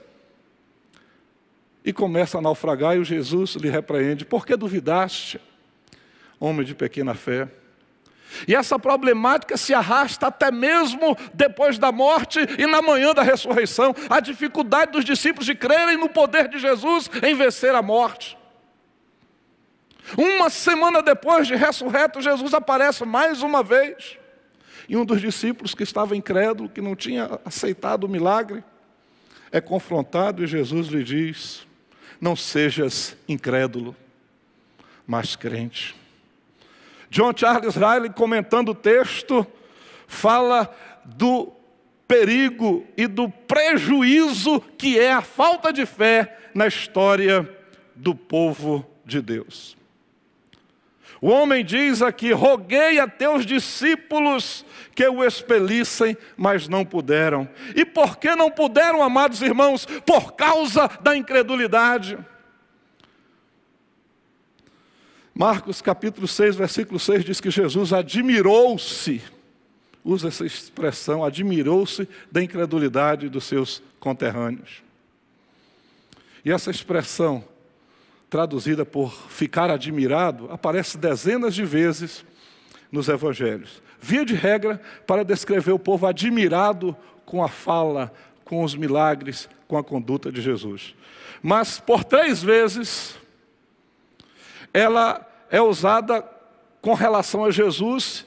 e 1.83 1.91
começa 1.91 2.37
a 2.37 2.41
naufragar, 2.41 2.95
e 2.95 2.99
o 2.99 3.03
Jesus 3.03 3.55
lhe 3.55 3.71
repreende: 3.71 4.23
Por 4.23 4.45
que 4.45 4.55
duvidaste, 4.55 5.41
homem 6.39 6.63
de 6.63 6.75
pequena 6.75 7.15
fé? 7.15 7.47
E 8.47 8.53
essa 8.53 8.77
problemática 8.77 9.57
se 9.57 9.73
arrasta 9.73 10.27
até 10.27 10.51
mesmo 10.51 11.17
depois 11.33 11.79
da 11.79 11.91
morte 11.91 12.39
e 12.59 12.67
na 12.67 12.83
manhã 12.83 13.15
da 13.15 13.23
ressurreição. 13.23 13.95
A 14.11 14.19
dificuldade 14.19 14.91
dos 14.91 15.05
discípulos 15.05 15.47
de 15.47 15.55
crerem 15.55 15.97
no 15.97 16.07
poder 16.07 16.49
de 16.49 16.59
Jesus 16.59 17.09
em 17.23 17.33
vencer 17.33 17.73
a 17.73 17.81
morte. 17.81 18.37
Uma 20.17 20.49
semana 20.49 21.01
depois 21.01 21.47
de 21.47 21.55
ressurreto, 21.55 22.21
Jesus 22.21 22.53
aparece 22.53 23.03
mais 23.05 23.41
uma 23.41 23.63
vez. 23.63 24.17
E 24.87 24.95
um 24.95 25.03
dos 25.03 25.19
discípulos 25.19 25.73
que 25.73 25.83
estava 25.83 26.15
incrédulo, 26.15 26.69
que 26.69 26.81
não 26.81 26.95
tinha 26.95 27.39
aceitado 27.43 28.03
o 28.03 28.09
milagre, 28.09 28.63
é 29.51 29.59
confrontado 29.59 30.43
e 30.43 30.47
Jesus 30.47 30.87
lhe 30.87 31.03
diz: 31.03 31.65
Não 32.21 32.35
sejas 32.35 33.17
incrédulo, 33.27 33.95
mas 35.07 35.35
crente. 35.35 35.95
John 37.09 37.31
Charles 37.35 37.75
Riley, 37.75 38.09
comentando 38.09 38.69
o 38.69 38.75
texto, 38.75 39.45
fala 40.07 40.73
do 41.03 41.51
perigo 42.07 42.85
e 42.97 43.07
do 43.07 43.29
prejuízo 43.29 44.59
que 44.77 44.99
é 44.99 45.13
a 45.13 45.21
falta 45.21 45.71
de 45.71 45.85
fé 45.85 46.37
na 46.53 46.67
história 46.67 47.49
do 47.95 48.13
povo 48.13 48.85
de 49.05 49.21
Deus. 49.21 49.77
O 51.25 51.29
homem 51.29 51.65
diz 51.65 52.03
aqui: 52.03 52.31
roguei 52.31 52.99
a 52.99 53.07
teus 53.07 53.47
discípulos 53.47 54.63
que 54.93 55.07
o 55.07 55.23
expelissem, 55.23 56.15
mas 56.37 56.67
não 56.67 56.85
puderam. 56.85 57.49
E 57.75 57.83
por 57.83 58.17
que 58.17 58.35
não 58.35 58.51
puderam, 58.51 59.01
amados 59.01 59.41
irmãos? 59.41 59.87
Por 60.05 60.33
causa 60.33 60.87
da 61.01 61.17
incredulidade. 61.17 62.15
Marcos 65.33 65.81
capítulo 65.81 66.27
6, 66.27 66.57
versículo 66.57 66.99
6 66.99 67.25
diz 67.25 67.41
que 67.41 67.49
Jesus 67.49 67.91
admirou-se, 67.91 69.19
usa 70.03 70.27
essa 70.27 70.45
expressão, 70.45 71.25
admirou-se 71.25 72.07
da 72.31 72.39
incredulidade 72.39 73.29
dos 73.29 73.45
seus 73.45 73.81
conterrâneos. 73.99 74.83
E 76.45 76.51
essa 76.51 76.69
expressão 76.69 77.43
traduzida 78.29 78.85
por 78.85 79.13
ficar 79.29 79.69
admirado, 79.69 80.51
aparece 80.51 80.97
dezenas 80.97 81.53
de 81.53 81.63
vezes 81.63 82.25
nos 82.91 83.07
evangelhos. 83.07 83.81
Via 83.99 84.25
de 84.25 84.35
regra, 84.35 84.81
para 85.07 85.23
descrever 85.23 85.71
o 85.71 85.79
povo 85.79 86.05
admirado 86.05 86.95
com 87.25 87.43
a 87.43 87.47
fala, 87.47 88.13
com 88.43 88.63
os 88.63 88.75
milagres, 88.75 89.49
com 89.67 89.77
a 89.77 89.83
conduta 89.83 90.31
de 90.31 90.41
Jesus. 90.41 90.95
Mas 91.41 91.79
por 91.79 92.03
três 92.03 92.41
vezes, 92.41 93.17
ela 94.73 95.25
é 95.49 95.61
usada 95.61 96.23
com 96.81 96.93
relação 96.93 97.45
a 97.45 97.51
Jesus 97.51 98.25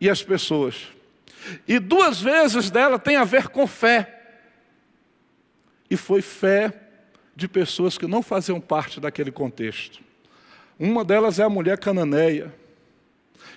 e 0.00 0.10
as 0.10 0.22
pessoas. 0.22 0.88
E 1.66 1.78
duas 1.78 2.20
vezes 2.20 2.70
dela 2.70 2.98
tem 2.98 3.16
a 3.16 3.24
ver 3.24 3.48
com 3.48 3.66
fé. 3.66 4.12
E 5.88 5.96
foi 5.96 6.20
fé 6.20 6.85
de 7.36 7.46
pessoas 7.46 7.98
que 7.98 8.06
não 8.06 8.22
faziam 8.22 8.58
parte 8.58 8.98
daquele 8.98 9.30
contexto. 9.30 10.00
Uma 10.78 11.04
delas 11.04 11.38
é 11.38 11.44
a 11.44 11.50
mulher 11.50 11.78
cananeia, 11.78 12.52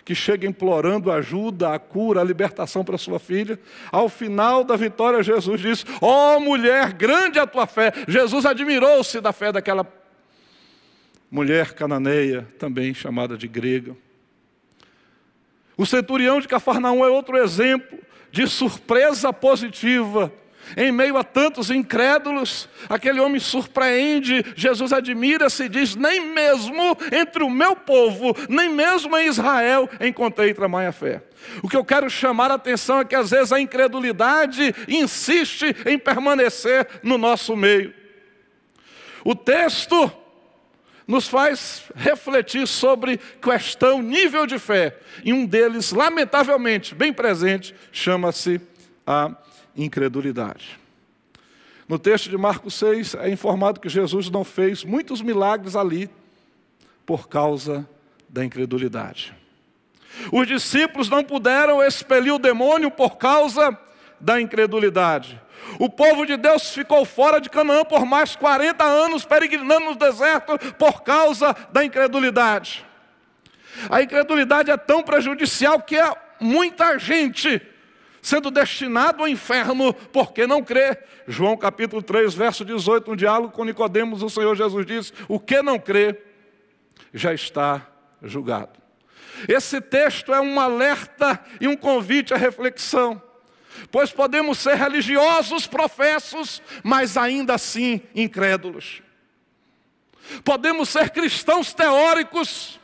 que 0.03 0.13
chega 0.13 0.45
implorando 0.45 1.12
ajuda, 1.12 1.74
a 1.74 1.79
cura, 1.79 2.19
a 2.19 2.24
libertação 2.24 2.83
para 2.83 2.98
sua 2.98 3.19
filha. 3.19 3.57
Ao 3.91 4.09
final 4.09 4.63
da 4.65 4.75
vitória, 4.75 5.24
Jesus 5.24 5.62
diz: 5.62 5.86
Ó 6.01 6.36
oh, 6.36 6.39
mulher, 6.41 6.91
grande 6.93 7.39
a 7.39 7.48
tua 7.48 7.65
fé. 7.65 7.93
Jesus 8.07 8.45
admirou-se 8.45 9.21
da 9.21 9.31
fé 9.31 9.51
daquela 9.51 9.88
mulher 11.31 11.74
cananeia, 11.74 12.48
também 12.57 12.93
chamada 12.93 13.38
de 13.38 13.48
grega. 13.48 13.95
O 15.77 15.86
centurião 15.86 16.41
de 16.41 16.48
Cafarnaum 16.48 17.05
é 17.05 17.09
outro 17.09 17.38
exemplo 17.38 17.98
de 18.31 18.48
surpresa 18.48 19.31
positiva 19.31 20.31
em 20.78 20.92
meio 20.92 21.18
a 21.18 21.24
tantos 21.24 21.70
incrédulos, 21.70 22.70
aquele 22.88 23.20
homem 23.20 23.40
surpreende, 23.40 24.46
Jesus 24.56 24.94
admira-se 24.94 25.64
e 25.64 25.70
diz: 25.70 25.96
Nem 25.96 26.28
mesmo 26.28 26.98
entre 27.12 27.44
o 27.44 27.50
meu 27.50 27.76
povo, 27.76 28.36
nem 28.48 28.70
mesmo 28.70 29.18
em 29.18 29.28
Israel 29.28 29.90
encontrei 30.00 30.54
tamanha 30.54 30.92
fé. 30.92 31.24
O 31.64 31.70
que 31.70 31.78
eu 31.78 31.86
quero 31.86 32.10
chamar 32.10 32.52
a 32.52 32.56
atenção 32.56 33.00
é 33.00 33.06
que 33.06 33.16
às 33.16 33.32
vezes 33.32 33.52
a 33.52 33.60
incredulidade 33.60 34.76
insiste 34.88 35.76
em 35.86 35.98
permanecer 35.98 36.88
no 37.04 37.18
nosso 37.18 37.56
meio. 37.56 37.94
O 39.24 39.36
texto 39.36 40.12
nos 41.08 41.28
faz 41.28 41.84
refletir 41.96 42.68
sobre 42.68 43.20
questão, 43.42 44.00
nível 44.00 44.46
de 44.46 44.60
fé, 44.60 44.96
e 45.24 45.34
um 45.34 45.44
deles, 45.44 45.92
lamentavelmente, 45.92 46.94
bem 46.94 47.12
presente, 47.12 47.74
chama-se 47.92 48.62
a 49.08 49.32
incredulidade. 49.83 50.79
No 51.88 51.98
texto 51.98 52.29
de 52.29 52.38
Marcos 52.38 52.75
6 52.75 53.15
é 53.15 53.29
informado 53.29 53.79
que 53.79 53.89
Jesus 53.89 54.29
não 54.29 54.43
fez 54.43 54.83
muitos 54.83 55.21
milagres 55.21 55.75
ali 55.75 56.09
por 57.05 57.27
causa 57.27 57.88
da 58.27 58.45
incredulidade. 58.45 59.33
Os 60.31 60.48
discípulos 60.48 61.09
não 61.09 61.24
puderam 61.24 61.81
expelir 61.81 62.33
o 62.33 62.39
demônio 62.39 62.91
por 62.91 63.17
causa 63.17 63.77
da 64.19 64.39
incredulidade. 64.39 65.41
O 65.79 65.89
povo 65.89 66.25
de 66.25 66.38
Deus 66.38 66.74
ficou 66.74 67.05
fora 67.05 67.39
de 67.39 67.50
Canaã 67.50 67.83
por 67.83 68.05
mais 68.05 68.36
40 68.36 68.83
anos, 68.83 69.25
peregrinando 69.25 69.86
no 69.86 69.95
deserto 69.95 70.57
por 70.75 71.01
causa 71.03 71.55
da 71.71 71.83
incredulidade. 71.83 72.86
A 73.89 74.01
incredulidade 74.01 74.71
é 74.71 74.77
tão 74.77 75.01
prejudicial 75.03 75.81
que 75.81 75.98
muita 76.39 76.98
gente 76.98 77.62
sendo 78.22 78.52
destinado 78.52 79.22
ao 79.22 79.28
inferno 79.28 79.94
porque 79.94 80.46
não 80.46 80.64
crê. 80.64 80.98
João 81.28 81.56
capítulo 81.58 82.02
3, 82.02 82.34
verso 82.34 82.66
18, 82.66 83.12
um 83.12 83.16
diálogo 83.16 83.54
com 83.54 83.64
Nicodemos, 83.64 84.22
o 84.22 84.30
Senhor 84.30 84.56
Jesus 84.56 84.86
diz: 84.86 85.14
"O 85.28 85.40
que 85.40 85.62
não 85.62 85.80
crê 85.80 86.18
já 87.14 87.34
está 87.34 87.88
julgado". 88.22 88.80
Esse 89.48 89.80
texto 89.80 90.34
é 90.34 90.42
um 90.42 90.60
alerta 90.60 91.40
e 91.62 91.68
um 91.68 91.78
convite 91.78 92.34
à 92.34 92.38
reflexão. 92.38 93.22
Pois 93.92 94.12
podemos 94.12 94.58
ser 94.58 94.76
religiosos, 94.76 95.66
professos, 95.66 96.62
mas 96.84 97.16
ainda 97.16 97.54
assim 97.54 98.02
incrédulos. 98.14 99.02
Podemos 100.44 100.90
ser 100.90 101.10
cristãos 101.12 101.74
teóricos, 101.74 102.80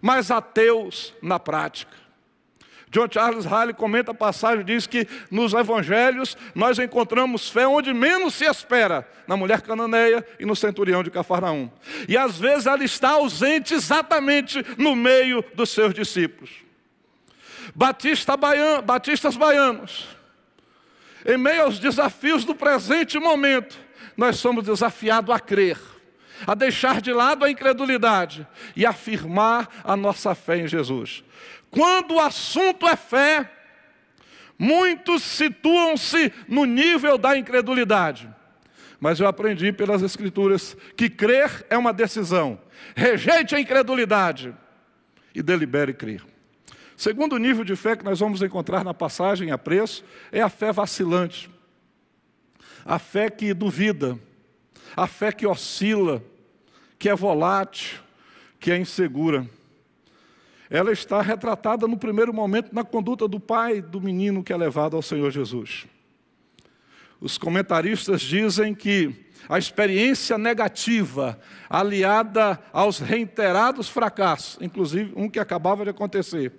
mas 0.00 0.30
ateus 0.30 1.14
na 1.22 1.38
prática. 1.38 2.03
John 2.94 3.08
Charles 3.10 3.44
Riley 3.44 3.74
comenta 3.74 4.12
a 4.12 4.14
passagem 4.14 4.64
diz 4.64 4.86
que 4.86 5.08
nos 5.28 5.52
evangelhos 5.52 6.36
nós 6.54 6.78
encontramos 6.78 7.50
fé 7.50 7.66
onde 7.66 7.92
menos 7.92 8.34
se 8.34 8.44
espera, 8.44 9.04
na 9.26 9.36
mulher 9.36 9.62
cananeia 9.62 10.24
e 10.38 10.46
no 10.46 10.54
centurião 10.54 11.02
de 11.02 11.10
Cafarnaum. 11.10 11.68
E 12.08 12.16
às 12.16 12.38
vezes 12.38 12.66
ela 12.66 12.84
está 12.84 13.10
ausente 13.10 13.74
exatamente 13.74 14.64
no 14.78 14.94
meio 14.94 15.44
dos 15.56 15.70
seus 15.70 15.92
discípulos. 15.92 16.50
Batista 17.74 18.36
batistas 18.36 19.36
baianos, 19.36 20.06
em 21.26 21.36
meio 21.36 21.64
aos 21.64 21.80
desafios 21.80 22.44
do 22.44 22.54
presente 22.54 23.18
momento, 23.18 23.76
nós 24.16 24.36
somos 24.36 24.62
desafiados 24.62 25.34
a 25.34 25.40
crer, 25.40 25.80
a 26.46 26.54
deixar 26.54 27.00
de 27.00 27.12
lado 27.12 27.44
a 27.44 27.50
incredulidade 27.50 28.46
e 28.76 28.86
afirmar 28.86 29.68
a 29.82 29.96
nossa 29.96 30.32
fé 30.32 30.58
em 30.58 30.68
Jesus. 30.68 31.24
Quando 31.74 32.14
o 32.14 32.20
assunto 32.20 32.86
é 32.86 32.94
fé, 32.94 33.50
muitos 34.56 35.24
situam-se 35.24 36.32
no 36.46 36.64
nível 36.64 37.18
da 37.18 37.36
incredulidade. 37.36 38.32
Mas 39.00 39.18
eu 39.18 39.26
aprendi 39.26 39.72
pelas 39.72 40.00
Escrituras 40.00 40.76
que 40.96 41.10
crer 41.10 41.66
é 41.68 41.76
uma 41.76 41.92
decisão. 41.92 42.60
Rejeite 42.94 43.56
a 43.56 43.60
incredulidade 43.60 44.54
e 45.34 45.42
delibere 45.42 45.92
crer. 45.92 46.24
Segundo 46.96 47.36
nível 47.38 47.64
de 47.64 47.74
fé 47.74 47.96
que 47.96 48.04
nós 48.04 48.20
vamos 48.20 48.40
encontrar 48.40 48.84
na 48.84 48.94
passagem 48.94 49.50
a 49.50 49.58
preço 49.58 50.04
é 50.30 50.40
a 50.40 50.48
fé 50.48 50.72
vacilante. 50.72 51.50
A 52.84 53.00
fé 53.00 53.28
que 53.28 53.52
duvida, 53.52 54.16
a 54.94 55.08
fé 55.08 55.32
que 55.32 55.44
oscila, 55.44 56.22
que 57.00 57.08
é 57.08 57.16
volátil, 57.16 57.98
que 58.60 58.70
é 58.70 58.76
insegura 58.78 59.44
ela 60.74 60.90
está 60.90 61.22
retratada 61.22 61.86
no 61.86 61.96
primeiro 61.96 62.34
momento 62.34 62.74
na 62.74 62.82
conduta 62.82 63.28
do 63.28 63.38
pai 63.38 63.80
do 63.80 64.00
menino 64.00 64.42
que 64.42 64.52
é 64.52 64.56
levado 64.56 64.96
ao 64.96 65.02
Senhor 65.02 65.30
Jesus. 65.30 65.86
Os 67.20 67.38
comentaristas 67.38 68.20
dizem 68.20 68.74
que 68.74 69.14
a 69.48 69.56
experiência 69.56 70.36
negativa, 70.36 71.38
aliada 71.70 72.60
aos 72.72 72.98
reiterados 72.98 73.88
fracassos, 73.88 74.58
inclusive 74.60 75.12
um 75.14 75.30
que 75.30 75.38
acabava 75.38 75.84
de 75.84 75.90
acontecer, 75.90 76.52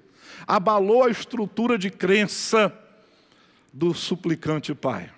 abalou 0.48 1.03
a 1.03 1.10
estrutura 1.10 1.77
de 1.77 1.89
crença 1.89 2.74
do 3.74 3.93
suplicante 3.93 4.74
pai. 4.74 5.12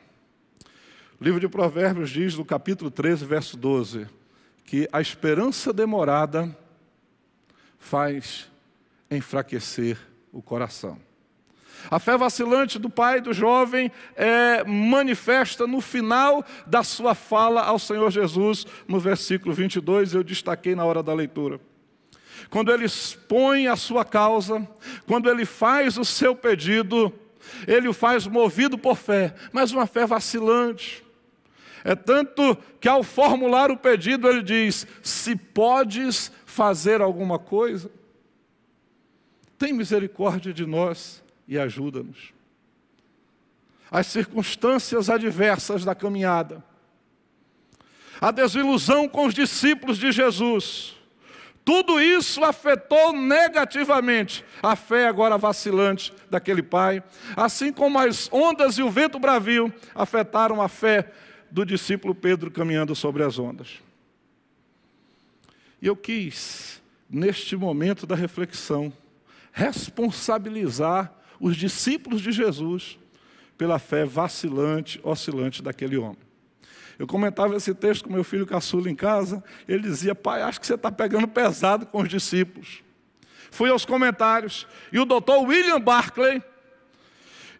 O 1.21 1.23
livro 1.23 1.39
de 1.39 1.47
Provérbios 1.47 2.09
diz, 2.09 2.35
no 2.35 2.43
capítulo 2.43 2.89
13, 2.89 3.27
verso 3.27 3.55
12, 3.57 4.07
que 4.65 4.89
a 4.91 4.99
esperança 4.99 5.71
demorada 5.71 6.57
faz 7.77 8.49
enfraquecer 9.09 9.97
o 10.31 10.41
coração. 10.41 10.99
A 11.89 11.99
fé 11.99 12.17
vacilante 12.17 12.79
do 12.79 12.89
pai 12.89 13.21
do 13.21 13.33
jovem 13.33 13.91
é 14.15 14.63
manifesta 14.63 15.67
no 15.67 15.79
final 15.79 16.43
da 16.65 16.83
sua 16.83 17.13
fala 17.13 17.61
ao 17.61 17.79
Senhor 17.79 18.09
Jesus, 18.11 18.65
no 18.87 18.99
versículo 18.99 19.53
22, 19.53 20.13
eu 20.13 20.23
destaquei 20.23 20.75
na 20.75 20.83
hora 20.83 21.03
da 21.03 21.13
leitura. 21.13 21.59
Quando 22.49 22.71
ele 22.71 22.85
expõe 22.85 23.67
a 23.67 23.75
sua 23.75 24.03
causa, 24.03 24.67
quando 25.05 25.29
ele 25.29 25.45
faz 25.45 25.97
o 25.97 26.05
seu 26.05 26.35
pedido, 26.35 27.13
ele 27.67 27.87
o 27.87 27.93
faz 27.93 28.27
movido 28.27 28.77
por 28.77 28.95
fé, 28.95 29.33
mas 29.51 29.71
uma 29.71 29.85
fé 29.85 30.05
vacilante. 30.05 31.03
É 31.83 31.95
tanto 31.95 32.57
que 32.79 32.87
ao 32.89 33.03
formular 33.03 33.71
o 33.71 33.77
pedido, 33.77 34.27
ele 34.27 34.41
diz: 34.41 34.85
Se 35.01 35.35
podes 35.35 36.31
fazer 36.45 37.01
alguma 37.01 37.39
coisa. 37.39 37.89
Tem 39.57 39.73
misericórdia 39.73 40.53
de 40.53 40.65
nós 40.65 41.23
e 41.47 41.57
ajuda-nos. 41.57 42.33
As 43.89 44.07
circunstâncias 44.07 45.09
adversas 45.09 45.85
da 45.85 45.95
caminhada, 45.95 46.63
a 48.19 48.31
desilusão 48.31 49.07
com 49.07 49.25
os 49.25 49.33
discípulos 49.33 49.97
de 49.97 50.11
Jesus, 50.11 50.95
tudo 51.67 51.99
isso 51.99 52.43
afetou 52.43 53.11
negativamente 53.11 54.43
a 54.63 54.75
fé 54.75 55.07
agora 55.07 55.37
vacilante 55.37 56.13
daquele 56.29 56.63
pai, 56.63 57.03
assim 57.35 57.73
como 57.73 57.99
as 57.99 58.31
ondas 58.31 58.77
e 58.77 58.83
o 58.83 58.89
vento 58.89 59.19
bravio 59.19 59.73
afetaram 59.93 60.61
a 60.61 60.69
fé 60.69 61.11
do 61.51 61.65
discípulo 61.65 62.15
Pedro 62.15 62.51
caminhando 62.51 62.95
sobre 62.95 63.23
as 63.23 63.37
ondas. 63.37 63.79
E 65.81 65.87
eu 65.87 65.95
quis, 65.95 66.81
neste 67.09 67.55
momento 67.55 68.07
da 68.07 68.15
reflexão, 68.15 68.91
responsabilizar 69.57 71.11
os 71.39 71.57
discípulos 71.57 72.21
de 72.21 72.31
Jesus 72.31 72.99
pela 73.57 73.79
fé 73.79 74.05
vacilante, 74.05 74.99
oscilante 75.03 75.63
daquele 75.63 75.97
homem. 75.97 76.19
Eu 76.99 77.07
comentava 77.07 77.55
esse 77.55 77.73
texto 77.73 78.03
com 78.03 78.13
meu 78.13 78.23
filho 78.23 78.45
caçula 78.45 78.87
em 78.87 78.93
casa, 78.95 79.43
ele 79.67 79.81
dizia, 79.81 80.13
pai, 80.13 80.43
acho 80.43 80.61
que 80.61 80.67
você 80.67 80.75
está 80.75 80.91
pegando 80.91 81.27
pesado 81.27 81.87
com 81.87 82.03
os 82.03 82.09
discípulos. 82.09 82.83
Fui 83.49 83.71
aos 83.71 83.83
comentários, 83.83 84.67
e 84.91 84.99
o 84.99 85.05
doutor 85.05 85.39
William 85.39 85.81
Barclay 85.81 86.43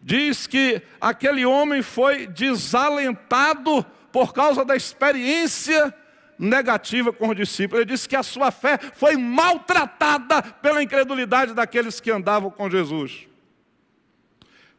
diz 0.00 0.46
que 0.46 0.80
aquele 1.00 1.44
homem 1.44 1.82
foi 1.82 2.28
desalentado 2.28 3.84
por 4.12 4.32
causa 4.32 4.64
da 4.64 4.76
experiência 4.76 5.92
negativa 6.38 7.12
com 7.12 7.28
os 7.28 7.36
discípulos. 7.36 7.82
Ele 7.82 7.92
disse 7.92 8.08
que 8.08 8.16
a 8.16 8.22
sua 8.22 8.50
fé 8.50 8.78
foi 8.94 9.16
maltratada 9.16 10.42
pela 10.42 10.82
incredulidade 10.82 11.54
daqueles 11.54 12.00
que 12.00 12.10
andavam 12.10 12.50
com 12.50 12.70
Jesus. 12.70 13.26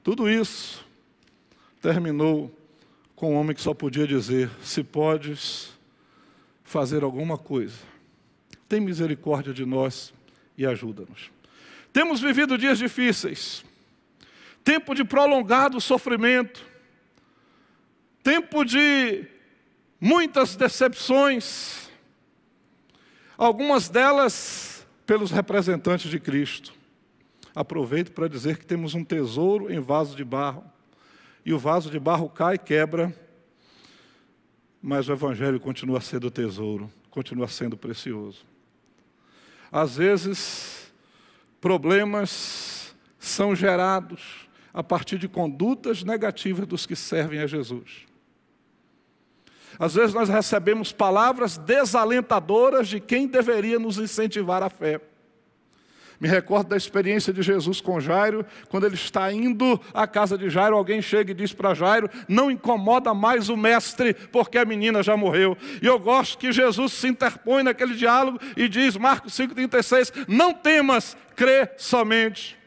Tudo 0.04 0.30
isso 0.30 0.86
terminou 1.82 2.56
com 3.16 3.34
um 3.34 3.38
homem 3.38 3.56
que 3.56 3.62
só 3.62 3.74
podia 3.74 4.08
dizer: 4.08 4.50
Se 4.64 4.84
podes 4.84 5.78
fazer 6.64 7.04
alguma 7.04 7.38
coisa, 7.38 7.78
tem 8.68 8.80
misericórdia 8.80 9.54
de 9.54 9.66
nós 9.66 10.14
e 10.58 10.66
ajuda-nos. 10.66 11.32
Temos 11.92 12.22
vivido 12.22 12.58
dias 12.58 12.78
difíceis, 12.78 13.66
tempo 14.64 14.94
de 14.94 15.04
prolongado 15.04 15.82
sofrimento, 15.82 16.64
tempo 18.24 18.64
de 18.64 19.26
muitas 20.00 20.56
decepções, 20.56 21.90
algumas 23.38 23.90
delas 23.90 24.88
pelos 25.06 25.32
representantes 25.32 26.10
de 26.10 26.20
Cristo. 26.20 26.74
Aproveito 27.54 28.12
para 28.12 28.28
dizer 28.28 28.58
que 28.58 28.66
temos 28.66 28.94
um 28.94 29.04
tesouro 29.04 29.72
em 29.72 29.80
vaso 29.80 30.16
de 30.16 30.24
barro, 30.24 30.64
e 31.46 31.54
o 31.54 31.60
vaso 31.60 31.90
de 31.90 32.00
barro 32.00 32.30
cai 32.30 32.56
e 32.56 32.60
quebra, 32.60 33.14
mas 34.82 35.10
o 35.10 35.12
Evangelho 35.12 35.60
continua 35.60 36.00
sendo 36.00 36.30
tesouro, 36.30 36.92
continua 37.10 37.48
sendo 37.48 37.76
precioso. 37.76 38.46
Às 39.72 39.98
vezes, 39.98 40.92
problemas 41.60 42.96
são 43.18 43.56
gerados 43.56 44.48
a 44.74 44.84
partir 44.84 45.18
de 45.18 45.28
condutas 45.28 46.04
negativas 46.04 46.66
dos 46.66 46.86
que 46.86 46.96
servem 46.96 47.40
a 47.40 47.48
Jesus. 47.48 48.09
Às 49.78 49.94
vezes 49.94 50.14
nós 50.14 50.30
recebemos 50.30 50.92
palavras 50.92 51.58
desalentadoras 51.58 52.88
de 52.88 53.00
quem 53.00 53.28
deveria 53.28 53.78
nos 53.78 53.98
incentivar 53.98 54.64
a 54.64 54.70
fé. 54.70 55.02
Me 56.20 56.28
recordo 56.28 56.70
da 56.70 56.76
experiência 56.76 57.32
de 57.32 57.42
Jesus 57.42 57.80
com 57.80 58.00
Jairo, 58.00 58.46
quando 58.68 58.86
ele 58.86 58.96
está 58.96 59.32
indo 59.32 59.80
à 59.94 60.06
casa 60.06 60.38
de 60.38 60.50
Jairo, 60.50 60.76
alguém 60.76 61.02
chega 61.02 61.32
e 61.32 61.34
diz 61.34 61.54
para 61.54 61.74
Jairo: 61.74 62.10
Não 62.28 62.52
incomoda 62.52 63.14
mais 63.14 63.48
o 63.48 63.56
mestre, 63.56 64.14
porque 64.14 64.58
a 64.58 64.66
menina 64.66 65.02
já 65.02 65.16
morreu. 65.16 65.58
E 65.82 65.86
eu 65.86 65.98
gosto 65.98 66.38
que 66.38 66.52
Jesus 66.52 66.92
se 66.92 67.08
interpõe 67.08 67.64
naquele 67.64 67.96
diálogo 67.96 68.38
e 68.58 68.68
diz, 68.68 68.98
Marcos 68.98 69.34
5,36: 69.34 70.26
Não 70.28 70.54
temas, 70.54 71.16
crê 71.38 71.70
somente. 71.78 72.60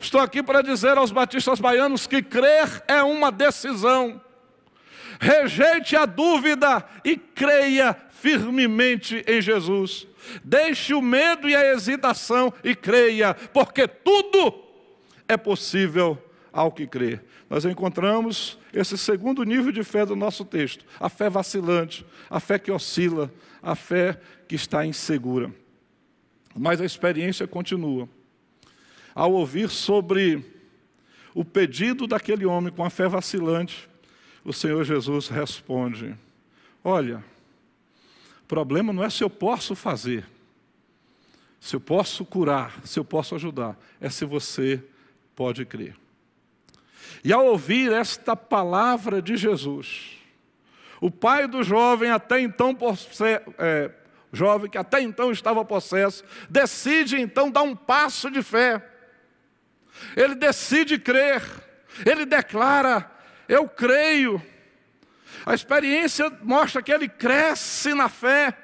Estou 0.00 0.20
aqui 0.20 0.42
para 0.42 0.62
dizer 0.62 0.98
aos 0.98 1.12
batistas 1.12 1.60
baianos 1.60 2.06
que 2.06 2.20
crer 2.20 2.82
é 2.88 3.00
uma 3.00 3.30
decisão. 3.30 4.20
Rejeite 5.18 5.96
a 5.96 6.06
dúvida 6.06 6.84
e 7.04 7.16
creia 7.16 7.96
firmemente 8.10 9.24
em 9.26 9.40
Jesus. 9.40 10.06
Deixe 10.44 10.94
o 10.94 11.02
medo 11.02 11.48
e 11.48 11.56
a 11.56 11.72
hesitação 11.72 12.52
e 12.62 12.74
creia, 12.74 13.34
porque 13.34 13.88
tudo 13.88 14.64
é 15.26 15.36
possível 15.36 16.22
ao 16.52 16.72
que 16.72 16.86
crê. 16.86 17.20
Nós 17.48 17.64
encontramos 17.64 18.58
esse 18.72 18.98
segundo 18.98 19.42
nível 19.42 19.72
de 19.72 19.82
fé 19.82 20.04
do 20.04 20.14
nosso 20.14 20.44
texto: 20.44 20.84
a 21.00 21.08
fé 21.08 21.30
vacilante, 21.30 22.04
a 22.28 22.38
fé 22.38 22.58
que 22.58 22.70
oscila, 22.70 23.32
a 23.62 23.74
fé 23.74 24.20
que 24.46 24.54
está 24.54 24.84
insegura. 24.84 25.52
Mas 26.54 26.80
a 26.80 26.84
experiência 26.84 27.46
continua. 27.46 28.08
Ao 29.14 29.32
ouvir 29.32 29.68
sobre 29.68 30.44
o 31.34 31.44
pedido 31.44 32.06
daquele 32.06 32.44
homem 32.46 32.72
com 32.72 32.84
a 32.84 32.90
fé 32.90 33.08
vacilante, 33.08 33.87
o 34.48 34.52
Senhor 34.52 34.82
Jesus 34.82 35.28
responde: 35.28 36.16
Olha, 36.82 37.22
o 38.42 38.46
problema 38.46 38.92
não 38.94 39.04
é 39.04 39.10
se 39.10 39.22
eu 39.22 39.28
posso 39.28 39.74
fazer, 39.74 40.24
se 41.60 41.76
eu 41.76 41.80
posso 41.80 42.24
curar, 42.24 42.80
se 42.82 42.98
eu 42.98 43.04
posso 43.04 43.34
ajudar, 43.34 43.78
é 44.00 44.08
se 44.08 44.24
você 44.24 44.82
pode 45.36 45.66
crer. 45.66 45.94
E 47.22 47.30
ao 47.30 47.44
ouvir 47.44 47.92
esta 47.92 48.34
palavra 48.34 49.20
de 49.20 49.36
Jesus, 49.36 50.16
o 50.98 51.10
pai 51.10 51.46
do 51.46 51.62
jovem, 51.62 52.10
até 52.10 52.40
então 52.40 52.76
é, 53.58 53.90
jovem 54.32 54.70
que 54.70 54.78
até 54.78 55.02
então 55.02 55.30
estava 55.30 55.62
possesso, 55.62 56.24
decide 56.48 57.20
então 57.20 57.50
dar 57.50 57.62
um 57.62 57.76
passo 57.76 58.30
de 58.30 58.42
fé. 58.42 58.82
Ele 60.16 60.34
decide 60.34 60.98
crer. 60.98 61.42
Ele 62.06 62.24
declara: 62.24 63.17
Eu 63.48 63.68
creio. 63.68 64.42
A 65.46 65.54
experiência 65.54 66.30
mostra 66.42 66.82
que 66.82 66.92
ele 66.92 67.08
cresce 67.08 67.94
na 67.94 68.08
fé. 68.08 68.56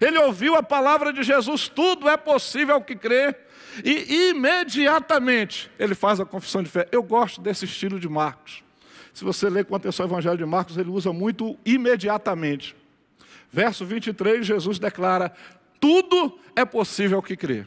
Ele 0.00 0.18
ouviu 0.18 0.54
a 0.54 0.62
palavra 0.62 1.12
de 1.12 1.22
Jesus, 1.22 1.68
tudo 1.68 2.08
é 2.08 2.16
possível 2.16 2.76
ao 2.76 2.82
que 2.82 2.96
crê. 2.96 3.34
E 3.84 4.30
imediatamente 4.30 5.70
ele 5.78 5.94
faz 5.94 6.20
a 6.20 6.24
confissão 6.24 6.62
de 6.62 6.70
fé. 6.70 6.88
Eu 6.90 7.02
gosto 7.02 7.40
desse 7.40 7.64
estilo 7.64 8.00
de 8.00 8.08
Marcos. 8.08 8.64
Se 9.12 9.24
você 9.24 9.48
ler 9.48 9.64
com 9.64 9.74
atenção 9.74 10.06
o 10.06 10.08
Evangelho 10.08 10.36
de 10.36 10.44
Marcos, 10.44 10.76
ele 10.76 10.90
usa 10.90 11.12
muito 11.12 11.58
imediatamente. 11.64 12.76
Verso 13.50 13.84
23, 13.84 14.46
Jesus 14.46 14.78
declara: 14.78 15.32
Tudo 15.80 16.38
é 16.54 16.64
possível 16.64 17.16
ao 17.16 17.22
que 17.22 17.36
crê. 17.36 17.66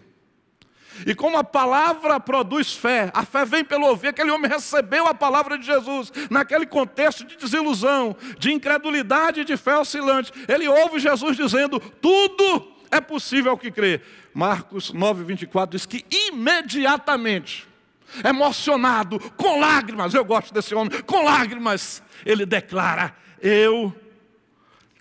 E 1.05 1.15
como 1.15 1.37
a 1.37 1.43
palavra 1.43 2.19
produz 2.19 2.73
fé, 2.73 3.11
a 3.13 3.25
fé 3.25 3.45
vem 3.45 3.63
pelo 3.63 3.85
ouvir, 3.87 4.09
aquele 4.09 4.31
homem 4.31 4.49
recebeu 4.49 5.07
a 5.07 5.13
palavra 5.13 5.57
de 5.57 5.65
Jesus, 5.65 6.11
naquele 6.29 6.65
contexto 6.65 7.25
de 7.25 7.37
desilusão, 7.37 8.15
de 8.37 8.51
incredulidade 8.51 9.45
de 9.45 9.55
fé 9.57 9.77
oscilante. 9.77 10.31
Ele 10.47 10.67
ouve 10.67 10.99
Jesus 10.99 11.37
dizendo: 11.37 11.79
tudo 11.79 12.73
é 12.91 12.99
possível 12.99 13.51
ao 13.51 13.57
que 13.57 13.71
crê. 13.71 14.01
Marcos 14.33 14.93
9, 14.93 15.23
24 15.23 15.77
diz 15.77 15.85
que 15.85 16.05
imediatamente, 16.09 17.67
emocionado, 18.23 19.19
com 19.37 19.59
lágrimas, 19.59 20.13
eu 20.13 20.25
gosto 20.25 20.53
desse 20.53 20.73
homem, 20.73 21.01
com 21.01 21.23
lágrimas, 21.23 22.03
ele 22.25 22.45
declara: 22.45 23.15
Eu 23.41 23.95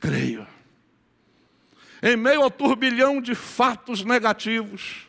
creio. 0.00 0.46
Em 2.00 2.16
meio 2.16 2.42
ao 2.42 2.50
turbilhão 2.50 3.20
de 3.20 3.34
fatos 3.34 4.04
negativos, 4.04 5.07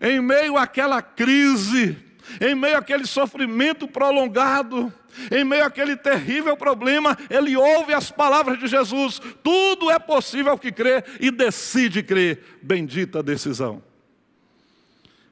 em 0.00 0.20
meio 0.20 0.56
àquela 0.56 1.00
crise, 1.00 1.96
em 2.40 2.54
meio 2.54 2.78
àquele 2.78 3.06
sofrimento 3.06 3.86
prolongado, 3.86 4.92
em 5.30 5.44
meio 5.44 5.64
àquele 5.64 5.96
terrível 5.96 6.56
problema, 6.56 7.16
ele 7.30 7.56
ouve 7.56 7.94
as 7.94 8.10
palavras 8.10 8.58
de 8.58 8.66
Jesus: 8.66 9.20
tudo 9.42 9.90
é 9.90 9.98
possível 9.98 10.58
que 10.58 10.70
crê 10.70 11.02
e 11.20 11.30
decide 11.30 12.02
crer. 12.02 12.58
Bendita 12.62 13.22
decisão. 13.22 13.82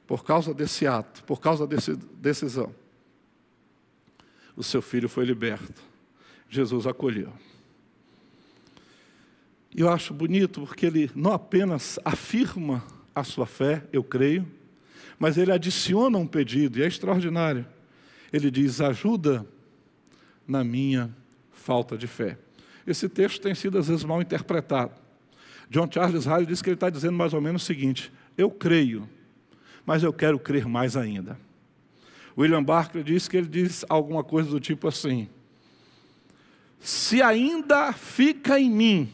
Por 0.07 0.23
causa 0.23 0.53
desse 0.53 0.85
ato, 0.85 1.23
por 1.23 1.39
causa 1.39 1.65
dessa 1.65 1.95
decisão, 1.95 2.73
o 4.55 4.63
seu 4.63 4.81
filho 4.81 5.09
foi 5.09 5.25
liberto. 5.25 5.81
Jesus 6.47 6.85
acolheu. 6.85 7.33
E 9.73 9.81
eu 9.81 9.89
acho 9.89 10.13
bonito 10.13 10.61
porque 10.61 10.85
ele 10.85 11.11
não 11.13 11.33
apenas 11.33 11.99
afirma 12.05 12.83
a 13.15 13.23
sua 13.23 13.45
fé, 13.45 13.83
eu 13.93 14.03
creio, 14.03 14.45
mas 15.17 15.37
ele 15.37 15.51
adiciona 15.51 16.17
um 16.17 16.27
pedido, 16.27 16.77
e 16.77 16.83
é 16.83 16.87
extraordinário. 16.87 17.65
Ele 18.33 18.51
diz: 18.51 18.81
ajuda 18.81 19.47
na 20.45 20.63
minha 20.63 21.09
falta 21.51 21.97
de 21.97 22.05
fé. 22.05 22.37
Esse 22.85 23.07
texto 23.07 23.41
tem 23.41 23.55
sido 23.55 23.77
às 23.77 23.87
vezes 23.87 24.03
mal 24.03 24.21
interpretado. 24.21 24.91
John 25.69 25.89
Charles 25.91 26.25
Riley 26.25 26.45
diz 26.45 26.61
que 26.61 26.69
ele 26.69 26.75
está 26.75 26.89
dizendo 26.89 27.13
mais 27.13 27.33
ou 27.33 27.41
menos 27.41 27.63
o 27.63 27.65
seguinte: 27.65 28.11
eu 28.37 28.51
creio, 28.51 29.09
mas 29.85 30.03
eu 30.03 30.11
quero 30.11 30.37
crer 30.37 30.67
mais 30.67 30.97
ainda. 30.97 31.39
William 32.37 32.63
Barclay 32.63 33.03
diz 33.03 33.29
que 33.29 33.37
ele 33.37 33.47
diz 33.47 33.85
alguma 33.87 34.23
coisa 34.23 34.49
do 34.49 34.59
tipo 34.59 34.87
assim: 34.87 35.29
se 36.79 37.21
ainda 37.21 37.93
fica 37.93 38.59
em 38.59 38.69
mim 38.69 39.09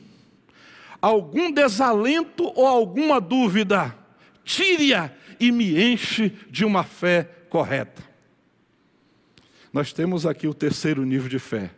algum 1.01 1.51
desalento 1.51 2.51
ou 2.55 2.67
alguma 2.67 3.19
dúvida, 3.19 3.95
tire-a 4.43 5.11
e 5.39 5.51
me 5.51 5.81
enche 5.81 6.29
de 6.49 6.63
uma 6.63 6.83
fé 6.83 7.23
correta. 7.49 8.03
Nós 9.73 9.91
temos 9.91 10.25
aqui 10.25 10.47
o 10.47 10.53
terceiro 10.53 11.03
nível 11.03 11.29
de 11.29 11.39
fé, 11.39 11.71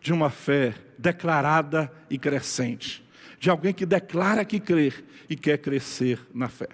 de 0.00 0.12
uma 0.12 0.30
fé 0.30 0.74
declarada 0.96 1.92
e 2.08 2.16
crescente, 2.16 3.04
de 3.38 3.50
alguém 3.50 3.74
que 3.74 3.84
declara 3.84 4.44
que 4.44 4.60
crê 4.60 4.92
e 5.28 5.36
quer 5.36 5.58
crescer 5.58 6.20
na 6.32 6.48
fé. 6.48 6.68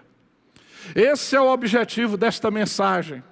Esse 0.94 1.34
é 1.34 1.40
o 1.40 1.52
objetivo 1.52 2.16
desta 2.16 2.50
mensagem. 2.50 3.22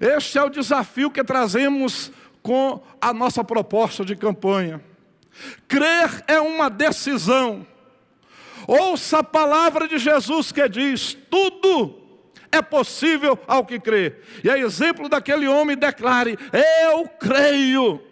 Este 0.00 0.38
é 0.38 0.42
o 0.42 0.50
desafio 0.50 1.10
que 1.10 1.22
trazemos 1.22 2.10
com 2.42 2.82
a 3.00 3.12
nossa 3.12 3.42
proposta 3.44 4.04
de 4.04 4.16
campanha. 4.16 4.80
Crer 5.68 6.24
é 6.26 6.40
uma 6.40 6.68
decisão. 6.68 7.66
Ouça 8.66 9.18
a 9.18 9.24
palavra 9.24 9.86
de 9.86 9.98
Jesus 9.98 10.50
que 10.50 10.68
diz: 10.68 11.16
tudo 11.30 12.02
é 12.50 12.62
possível 12.62 13.38
ao 13.46 13.64
que 13.64 13.78
crê. 13.78 14.16
E 14.42 14.50
a 14.50 14.58
exemplo 14.58 15.08
daquele 15.08 15.46
homem, 15.46 15.76
declare: 15.76 16.38
Eu 16.90 17.06
creio. 17.08 18.02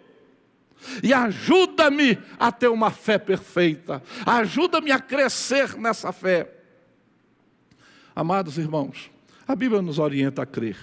E 1.01 1.13
ajuda-me 1.13 2.17
a 2.39 2.51
ter 2.51 2.67
uma 2.67 2.91
fé 2.91 3.17
perfeita, 3.17 4.03
ajuda-me 4.25 4.91
a 4.91 4.99
crescer 4.99 5.75
nessa 5.77 6.11
fé. 6.11 6.51
Amados 8.15 8.57
irmãos, 8.57 9.09
a 9.47 9.55
Bíblia 9.55 9.81
nos 9.81 9.97
orienta 9.97 10.43
a 10.43 10.45
crer. 10.45 10.77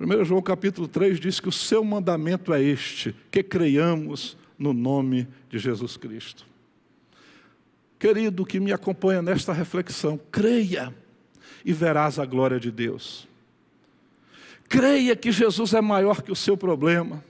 1 0.00 0.24
João 0.24 0.40
capítulo 0.40 0.88
3 0.88 1.20
diz 1.20 1.38
que 1.38 1.48
o 1.48 1.52
seu 1.52 1.84
mandamento 1.84 2.54
é 2.54 2.62
este: 2.62 3.14
que 3.30 3.42
creiamos 3.42 4.36
no 4.60 4.74
nome 4.74 5.26
de 5.48 5.58
Jesus 5.58 5.96
Cristo. 5.96 6.46
Querido 7.98 8.44
que 8.44 8.60
me 8.60 8.72
acompanha 8.72 9.22
nesta 9.22 9.54
reflexão, 9.54 10.20
creia 10.30 10.94
e 11.64 11.72
verás 11.72 12.18
a 12.18 12.26
glória 12.26 12.60
de 12.60 12.70
Deus. 12.70 13.26
Creia 14.68 15.16
que 15.16 15.32
Jesus 15.32 15.72
é 15.72 15.80
maior 15.80 16.22
que 16.22 16.30
o 16.30 16.36
seu 16.36 16.56
problema. 16.56 17.24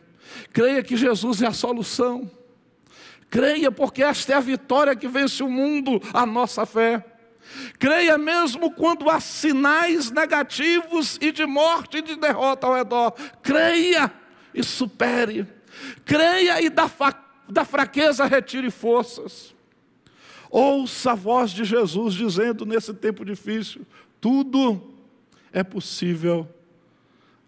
Creia 0.53 0.83
que 0.83 0.97
Jesus 0.97 1.40
é 1.40 1.47
a 1.47 1.53
solução. 1.53 2.29
Creia, 3.31 3.71
porque 3.71 4.03
esta 4.03 4.33
é 4.33 4.37
a 4.37 4.40
vitória 4.40 4.97
que 4.97 5.07
vence 5.07 5.40
o 5.43 5.49
mundo, 5.49 6.01
a 6.12 6.27
nossa 6.27 6.66
fé. 6.66 7.05
Creia 7.79 8.19
mesmo 8.19 8.73
quando 8.73 9.09
há 9.09 9.21
sinais 9.21 10.11
negativos 10.11 11.16
e 11.21 11.31
de 11.31 11.47
morte 11.47 11.99
e 11.99 12.03
de 12.03 12.16
derrota 12.16 12.66
ao 12.66 12.75
redor. 12.75 13.12
Creia 13.43 14.12
e 14.53 14.62
supere. 14.62 15.47
Creia 16.05 16.61
e 16.61 16.69
da, 16.69 16.90
da 17.49 17.64
fraqueza 17.64 18.27
retire 18.27 18.71
forças. 18.71 19.55
Ouça 20.51 21.12
a 21.12 21.14
voz 21.14 21.51
de 21.53 21.64
Jesus 21.64 22.14
dizendo 22.14 22.66
nesse 22.66 22.93
tempo 22.93 23.25
difícil: 23.25 23.87
tudo 24.21 24.95
é 25.53 25.62
possível 25.62 26.49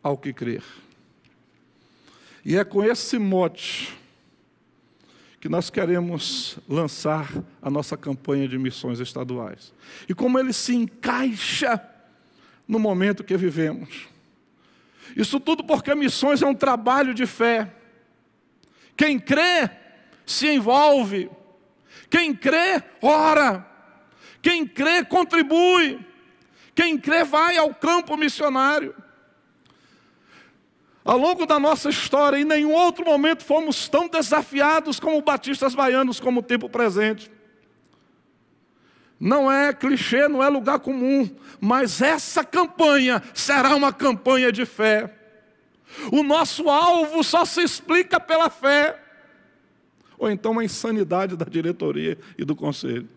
ao 0.02 0.16
que 0.16 0.32
crer. 0.32 0.62
E 2.44 2.56
é 2.56 2.64
com 2.64 2.82
esse 2.82 3.18
mote 3.18 3.96
que 5.40 5.48
nós 5.48 5.70
queremos 5.70 6.56
lançar 6.68 7.32
a 7.60 7.68
nossa 7.68 7.96
campanha 7.96 8.46
de 8.46 8.56
missões 8.58 9.00
estaduais. 9.00 9.72
E 10.08 10.14
como 10.14 10.38
ele 10.38 10.52
se 10.52 10.74
encaixa 10.74 11.80
no 12.66 12.78
momento 12.78 13.24
que 13.24 13.36
vivemos. 13.36 14.08
Isso 15.16 15.40
tudo 15.40 15.64
porque 15.64 15.94
missões 15.94 16.42
é 16.42 16.46
um 16.46 16.54
trabalho 16.54 17.12
de 17.12 17.26
fé. 17.26 17.74
Quem 18.96 19.18
crê 19.18 19.70
se 20.26 20.48
envolve. 20.48 21.30
Quem 22.08 22.34
crê, 22.34 22.82
ora. 23.00 23.66
Quem 24.40 24.66
crê, 24.66 25.04
contribui. 25.04 25.98
Quem 26.74 26.98
crê, 26.98 27.24
vai 27.24 27.56
ao 27.56 27.74
campo 27.74 28.16
missionário. 28.16 28.94
Ao 31.04 31.18
longo 31.18 31.46
da 31.46 31.58
nossa 31.58 31.88
história, 31.88 32.38
em 32.38 32.44
nenhum 32.44 32.72
outro 32.72 33.04
momento 33.04 33.44
fomos 33.44 33.88
tão 33.88 34.06
desafiados 34.06 35.00
como 35.00 35.20
batistas 35.20 35.74
baianos, 35.74 36.20
como 36.20 36.40
o 36.40 36.42
tempo 36.42 36.68
presente. 36.68 37.30
não 39.18 39.50
é 39.50 39.72
clichê, 39.72 40.26
não 40.26 40.42
é 40.42 40.48
lugar 40.48 40.80
comum, 40.80 41.30
mas 41.60 42.02
essa 42.02 42.42
campanha 42.42 43.22
será 43.32 43.74
uma 43.76 43.92
campanha 43.92 44.50
de 44.50 44.66
fé. 44.66 45.21
O 46.10 46.22
nosso 46.22 46.68
alvo 46.68 47.22
só 47.22 47.44
se 47.44 47.62
explica 47.62 48.18
pela 48.18 48.48
fé, 48.48 48.98
ou 50.18 50.30
então 50.30 50.58
a 50.58 50.64
insanidade 50.64 51.36
da 51.36 51.44
diretoria 51.44 52.18
e 52.38 52.44
do 52.44 52.54
conselho. 52.54 53.08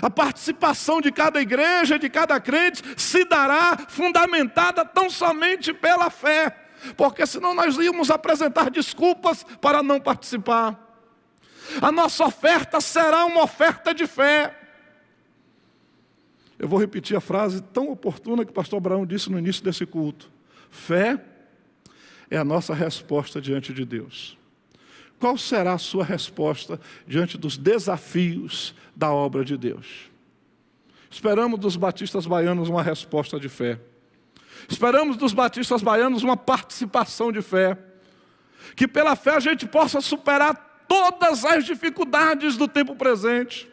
A 0.00 0.08
participação 0.08 1.00
de 1.00 1.10
cada 1.10 1.40
igreja, 1.40 1.98
de 1.98 2.08
cada 2.08 2.38
crente, 2.40 2.82
se 2.96 3.24
dará 3.24 3.76
fundamentada 3.88 4.84
tão 4.84 5.10
somente 5.10 5.72
pela 5.72 6.10
fé, 6.10 6.56
porque 6.96 7.26
senão 7.26 7.54
nós 7.54 7.76
íamos 7.76 8.10
apresentar 8.10 8.70
desculpas 8.70 9.44
para 9.60 9.82
não 9.82 10.00
participar. 10.00 10.78
A 11.80 11.90
nossa 11.92 12.24
oferta 12.24 12.80
será 12.80 13.24
uma 13.24 13.42
oferta 13.42 13.94
de 13.94 14.06
fé. 14.06 14.56
Eu 16.58 16.68
vou 16.68 16.78
repetir 16.78 17.16
a 17.16 17.20
frase 17.20 17.62
tão 17.62 17.90
oportuna 17.90 18.44
que 18.44 18.50
o 18.50 18.54
pastor 18.54 18.78
Abraão 18.78 19.06
disse 19.06 19.30
no 19.30 19.38
início 19.38 19.64
desse 19.64 19.86
culto. 19.86 20.30
Fé 20.70 21.20
é 22.30 22.36
a 22.36 22.44
nossa 22.44 22.72
resposta 22.72 23.40
diante 23.40 23.72
de 23.74 23.84
Deus. 23.84 24.38
Qual 25.18 25.36
será 25.36 25.74
a 25.74 25.78
sua 25.78 26.04
resposta 26.04 26.80
diante 27.06 27.36
dos 27.36 27.58
desafios 27.58 28.74
da 28.96 29.12
obra 29.12 29.44
de 29.44 29.56
Deus? 29.56 30.10
Esperamos 31.10 31.58
dos 31.58 31.76
batistas 31.76 32.24
baianos 32.24 32.68
uma 32.68 32.82
resposta 32.82 33.38
de 33.38 33.48
fé. 33.48 33.78
Esperamos 34.68 35.16
dos 35.16 35.32
batistas 35.32 35.82
baianos 35.82 36.22
uma 36.22 36.36
participação 36.36 37.32
de 37.32 37.42
fé. 37.42 37.76
Que 38.76 38.86
pela 38.86 39.16
fé 39.16 39.34
a 39.34 39.40
gente 39.40 39.66
possa 39.66 40.00
superar 40.00 40.84
todas 40.88 41.44
as 41.44 41.64
dificuldades 41.64 42.56
do 42.56 42.68
tempo 42.68 42.94
presente. 42.94 43.68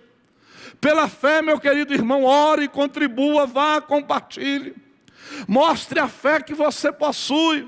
Pela 0.81 1.07
fé, 1.07 1.41
meu 1.41 1.59
querido 1.59 1.93
irmão, 1.93 2.23
ore, 2.23 2.67
contribua, 2.67 3.45
vá, 3.45 3.79
compartilhe. 3.79 4.75
Mostre 5.47 5.99
a 5.99 6.07
fé 6.07 6.41
que 6.41 6.53
você 6.53 6.91
possui 6.91 7.67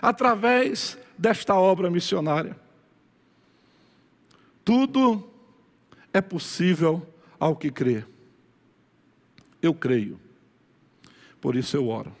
através 0.00 0.96
desta 1.18 1.54
obra 1.54 1.90
missionária. 1.90 2.56
Tudo 4.64 5.28
é 6.12 6.20
possível 6.20 7.06
ao 7.38 7.56
que 7.56 7.70
crê. 7.70 8.04
Eu 9.60 9.74
creio, 9.74 10.18
por 11.40 11.56
isso 11.56 11.76
eu 11.76 11.88
oro. 11.88 12.14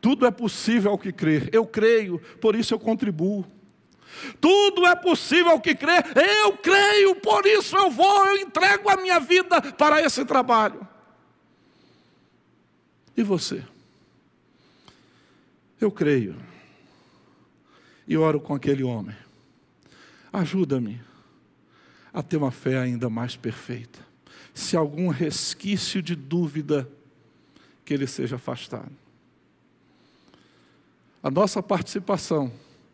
Tudo 0.00 0.26
é 0.26 0.30
possível 0.30 0.92
ao 0.92 0.98
que 0.98 1.12
crê. 1.12 1.48
Eu 1.52 1.66
creio, 1.66 2.20
por 2.40 2.54
isso 2.54 2.72
eu 2.72 2.78
contribuo. 2.78 3.44
Tudo 4.40 4.86
é 4.86 4.94
possível 4.94 5.52
ao 5.52 5.60
que 5.60 5.74
crê. 5.74 5.98
Eu 6.40 6.52
creio, 6.58 7.16
por 7.16 7.44
isso 7.44 7.76
eu 7.76 7.90
vou, 7.90 8.26
eu 8.26 8.36
entrego 8.36 8.88
a 8.88 8.96
minha 8.96 9.18
vida 9.18 9.60
para 9.60 10.00
esse 10.00 10.24
trabalho. 10.24 10.86
E 13.16 13.22
você? 13.22 13.64
Eu 15.80 15.90
creio. 15.90 16.36
E 18.06 18.16
oro 18.16 18.40
com 18.40 18.54
aquele 18.54 18.82
homem. 18.82 19.16
Ajuda-me 20.32 21.00
a 22.12 22.22
ter 22.22 22.36
uma 22.36 22.50
fé 22.50 22.78
ainda 22.78 23.08
mais 23.08 23.36
perfeita. 23.36 23.98
Se 24.54 24.76
algum 24.76 25.08
resquício 25.08 26.02
de 26.02 26.14
dúvida, 26.14 26.88
que 27.86 27.94
ele 27.94 28.06
seja 28.06 28.36
afastado. 28.36 28.90
A 31.22 31.30
nossa 31.30 31.62
participação 31.62 32.52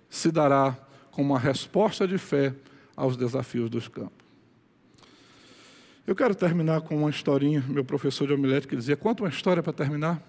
se 0.08 0.30
dará 0.30 0.76
como 1.10 1.32
uma 1.32 1.38
resposta 1.38 2.06
de 2.06 2.18
fé 2.18 2.54
aos 2.94 3.16
desafios 3.16 3.70
dos 3.70 3.88
campos. 3.88 4.21
Eu 6.04 6.16
quero 6.16 6.34
terminar 6.34 6.80
com 6.80 6.96
uma 6.96 7.10
historinha. 7.10 7.64
Meu 7.68 7.84
professor 7.84 8.26
de 8.26 8.32
homilética 8.32 8.74
dizia: 8.74 8.96
Conta 8.96 9.22
uma 9.22 9.28
história 9.28 9.62
para 9.62 9.72
terminar. 9.72 10.20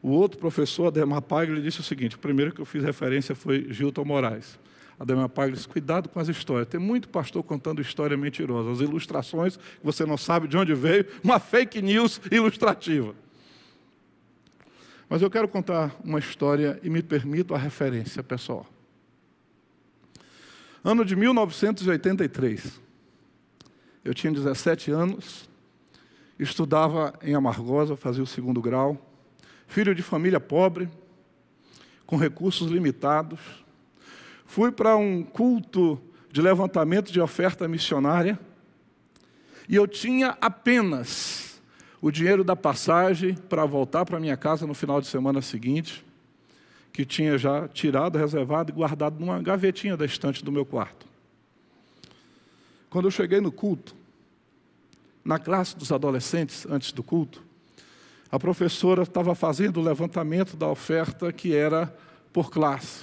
O 0.00 0.10
outro 0.10 0.38
professor, 0.38 0.86
Ademar 0.86 1.22
Pagli, 1.22 1.60
disse 1.60 1.80
o 1.80 1.82
seguinte: 1.82 2.14
o 2.14 2.18
primeiro 2.18 2.52
que 2.52 2.60
eu 2.60 2.64
fiz 2.64 2.84
referência 2.84 3.34
foi 3.34 3.66
Gilton 3.70 4.04
Moraes. 4.04 4.58
Ademar 4.98 5.28
Pagli 5.28 5.56
disse: 5.56 5.66
Cuidado 5.66 6.08
com 6.08 6.20
as 6.20 6.28
histórias. 6.28 6.68
Tem 6.68 6.78
muito 6.78 7.08
pastor 7.08 7.42
contando 7.42 7.82
história 7.82 8.16
mentirosa. 8.16 8.70
As 8.70 8.80
ilustrações, 8.80 9.56
que 9.56 9.62
você 9.82 10.06
não 10.06 10.16
sabe 10.16 10.46
de 10.46 10.56
onde 10.56 10.72
veio, 10.72 11.04
uma 11.22 11.40
fake 11.40 11.82
news 11.82 12.20
ilustrativa. 12.30 13.12
Mas 15.08 15.20
eu 15.20 15.30
quero 15.30 15.48
contar 15.48 15.94
uma 16.04 16.20
história 16.20 16.78
e 16.80 16.88
me 16.88 17.02
permito 17.02 17.56
a 17.56 17.58
referência, 17.58 18.22
pessoal. 18.22 18.66
Ano 20.84 21.04
de 21.04 21.16
1983. 21.16 22.83
Eu 24.04 24.12
tinha 24.12 24.32
17 24.32 24.90
anos, 24.90 25.48
estudava 26.38 27.14
em 27.22 27.34
Amargosa, 27.34 27.96
fazia 27.96 28.22
o 28.22 28.26
segundo 28.26 28.60
grau, 28.60 28.98
filho 29.66 29.94
de 29.94 30.02
família 30.02 30.38
pobre, 30.38 30.88
com 32.06 32.16
recursos 32.16 32.70
limitados. 32.70 33.40
Fui 34.44 34.70
para 34.70 34.94
um 34.96 35.22
culto 35.22 35.98
de 36.30 36.42
levantamento 36.42 37.10
de 37.10 37.20
oferta 37.20 37.66
missionária 37.66 38.38
e 39.68 39.74
eu 39.74 39.88
tinha 39.88 40.36
apenas 40.40 41.62
o 42.00 42.10
dinheiro 42.10 42.44
da 42.44 42.54
passagem 42.54 43.34
para 43.34 43.64
voltar 43.64 44.04
para 44.04 44.20
minha 44.20 44.36
casa 44.36 44.66
no 44.66 44.74
final 44.74 45.00
de 45.00 45.06
semana 45.06 45.40
seguinte 45.40 46.04
que 46.92 47.04
tinha 47.04 47.36
já 47.36 47.66
tirado, 47.66 48.18
reservado 48.18 48.70
e 48.70 48.74
guardado 48.74 49.18
numa 49.18 49.42
gavetinha 49.42 49.96
da 49.96 50.04
estante 50.04 50.44
do 50.44 50.52
meu 50.52 50.64
quarto. 50.64 51.13
Quando 52.94 53.06
eu 53.06 53.10
cheguei 53.10 53.40
no 53.40 53.50
culto, 53.50 53.92
na 55.24 55.36
classe 55.36 55.76
dos 55.76 55.90
adolescentes, 55.90 56.64
antes 56.70 56.92
do 56.92 57.02
culto, 57.02 57.42
a 58.30 58.38
professora 58.38 59.02
estava 59.02 59.34
fazendo 59.34 59.80
o 59.80 59.82
levantamento 59.82 60.56
da 60.56 60.68
oferta 60.68 61.32
que 61.32 61.56
era 61.56 61.92
por 62.32 62.52
classe. 62.52 63.02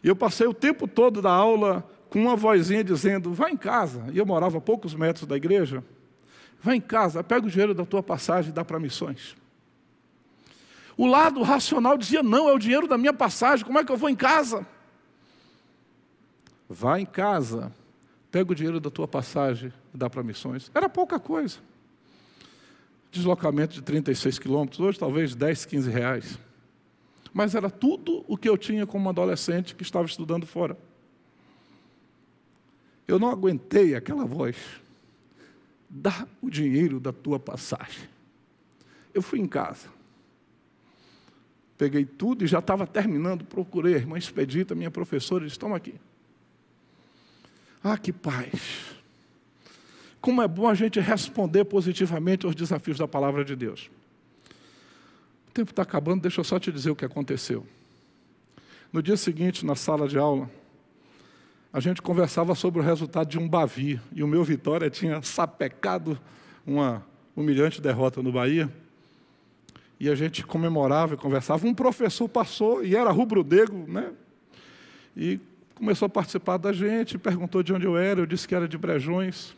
E 0.00 0.06
eu 0.06 0.14
passei 0.14 0.46
o 0.46 0.54
tempo 0.54 0.86
todo 0.86 1.20
da 1.20 1.32
aula 1.32 1.84
com 2.08 2.20
uma 2.22 2.36
vozinha 2.36 2.84
dizendo: 2.84 3.34
Vai 3.34 3.50
em 3.50 3.56
casa. 3.56 4.06
E 4.12 4.18
eu 4.18 4.24
morava 4.24 4.58
a 4.58 4.60
poucos 4.60 4.94
metros 4.94 5.26
da 5.26 5.36
igreja. 5.36 5.82
Vai 6.62 6.76
em 6.76 6.80
casa, 6.80 7.24
pega 7.24 7.44
o 7.44 7.50
dinheiro 7.50 7.74
da 7.74 7.84
tua 7.84 8.00
passagem 8.00 8.52
e 8.52 8.54
dá 8.54 8.64
para 8.64 8.78
missões. 8.78 9.34
O 10.96 11.04
lado 11.08 11.42
racional 11.42 11.98
dizia: 11.98 12.22
não, 12.22 12.48
é 12.48 12.52
o 12.52 12.60
dinheiro 12.60 12.86
da 12.86 12.96
minha 12.96 13.12
passagem, 13.12 13.66
como 13.66 13.80
é 13.80 13.84
que 13.84 13.90
eu 13.90 13.96
vou 13.96 14.08
em 14.08 14.14
casa? 14.14 14.64
Vá 16.70 17.00
em 17.00 17.04
casa, 17.06 17.72
pega 18.32 18.50
o 18.50 18.54
dinheiro 18.54 18.80
da 18.80 18.90
tua 18.90 19.06
passagem 19.06 19.72
e 19.94 19.96
dá 19.96 20.10
para 20.10 20.22
missões. 20.24 20.70
Era 20.74 20.88
pouca 20.88 21.20
coisa. 21.20 21.58
Deslocamento 23.12 23.74
de 23.74 23.82
36 23.82 24.40
quilômetros, 24.40 24.80
hoje 24.80 24.98
talvez 24.98 25.36
10, 25.36 25.66
15 25.66 25.90
reais. 25.90 26.38
Mas 27.32 27.54
era 27.54 27.70
tudo 27.70 28.24
o 28.26 28.36
que 28.36 28.48
eu 28.48 28.58
tinha 28.58 28.86
como 28.86 29.08
adolescente 29.08 29.74
que 29.74 29.82
estava 29.82 30.06
estudando 30.06 30.46
fora. 30.46 30.76
Eu 33.06 33.18
não 33.18 33.28
aguentei 33.28 33.94
aquela 33.94 34.24
voz. 34.24 34.56
Dá 35.88 36.26
o 36.40 36.50
dinheiro 36.50 36.98
da 36.98 37.12
tua 37.12 37.38
passagem. 37.38 38.08
Eu 39.14 39.22
fui 39.22 39.38
em 39.38 39.46
casa 39.46 39.88
Peguei 41.82 42.04
tudo 42.04 42.44
e 42.44 42.46
já 42.46 42.60
estava 42.60 42.86
terminando, 42.86 43.44
procurei 43.44 43.94
a 43.94 43.96
irmã 43.96 44.16
Expedita, 44.16 44.72
minha 44.72 44.88
professora, 44.88 45.44
disse: 45.44 45.58
Toma 45.58 45.76
aqui. 45.76 45.96
Ah, 47.82 47.98
que 47.98 48.12
paz. 48.12 48.92
Como 50.20 50.40
é 50.40 50.46
bom 50.46 50.68
a 50.68 50.74
gente 50.74 51.00
responder 51.00 51.64
positivamente 51.64 52.46
aos 52.46 52.54
desafios 52.54 52.98
da 52.98 53.08
palavra 53.08 53.44
de 53.44 53.56
Deus. 53.56 53.90
O 55.48 55.52
tempo 55.52 55.70
está 55.70 55.82
acabando, 55.82 56.22
deixa 56.22 56.40
eu 56.40 56.44
só 56.44 56.58
te 56.58 56.70
dizer 56.70 56.90
o 56.90 56.96
que 56.96 57.04
aconteceu. 57.04 57.66
No 58.92 59.02
dia 59.02 59.16
seguinte, 59.16 59.66
na 59.66 59.74
sala 59.74 60.06
de 60.06 60.16
aula, 60.16 60.48
a 61.72 61.80
gente 61.80 62.00
conversava 62.00 62.54
sobre 62.54 62.80
o 62.80 62.84
resultado 62.84 63.28
de 63.28 63.38
um 63.38 63.48
Bavi. 63.48 64.00
E 64.12 64.22
o 64.22 64.28
meu 64.28 64.44
Vitória 64.44 64.88
tinha 64.88 65.20
sapecado 65.22 66.18
uma 66.66 67.04
humilhante 67.34 67.80
derrota 67.80 68.22
no 68.22 68.30
Bahia 68.30 68.70
e 69.98 70.08
a 70.10 70.14
gente 70.14 70.44
comemorava 70.44 71.14
e 71.14 71.16
conversava. 71.16 71.66
Um 71.66 71.74
professor 71.74 72.28
passou 72.28 72.84
e 72.84 72.94
era 72.94 73.10
rubro-negro, 73.10 73.84
né? 73.88 74.12
E 75.16 75.40
começou 75.82 76.06
a 76.06 76.08
participar 76.08 76.58
da 76.58 76.72
gente, 76.72 77.18
perguntou 77.18 77.60
de 77.60 77.72
onde 77.72 77.84
eu 77.84 77.96
era, 77.96 78.20
eu 78.20 78.26
disse 78.26 78.46
que 78.46 78.54
era 78.54 78.68
de 78.68 78.78
Brejões. 78.78 79.52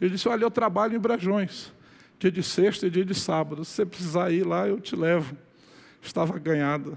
Ele 0.00 0.10
disse: 0.10 0.28
Olha, 0.28 0.44
eu 0.44 0.50
trabalho 0.50 0.94
em 0.94 1.00
Brejões, 1.00 1.72
dia 2.16 2.30
de 2.30 2.44
sexta 2.44 2.86
e 2.86 2.90
dia 2.90 3.04
de 3.04 3.12
sábado. 3.12 3.64
Se 3.64 3.72
você 3.72 3.84
precisar 3.84 4.30
ir 4.30 4.46
lá, 4.46 4.68
eu 4.68 4.80
te 4.80 4.94
levo. 4.94 5.36
Estava 6.00 6.38
ganhado, 6.38 6.96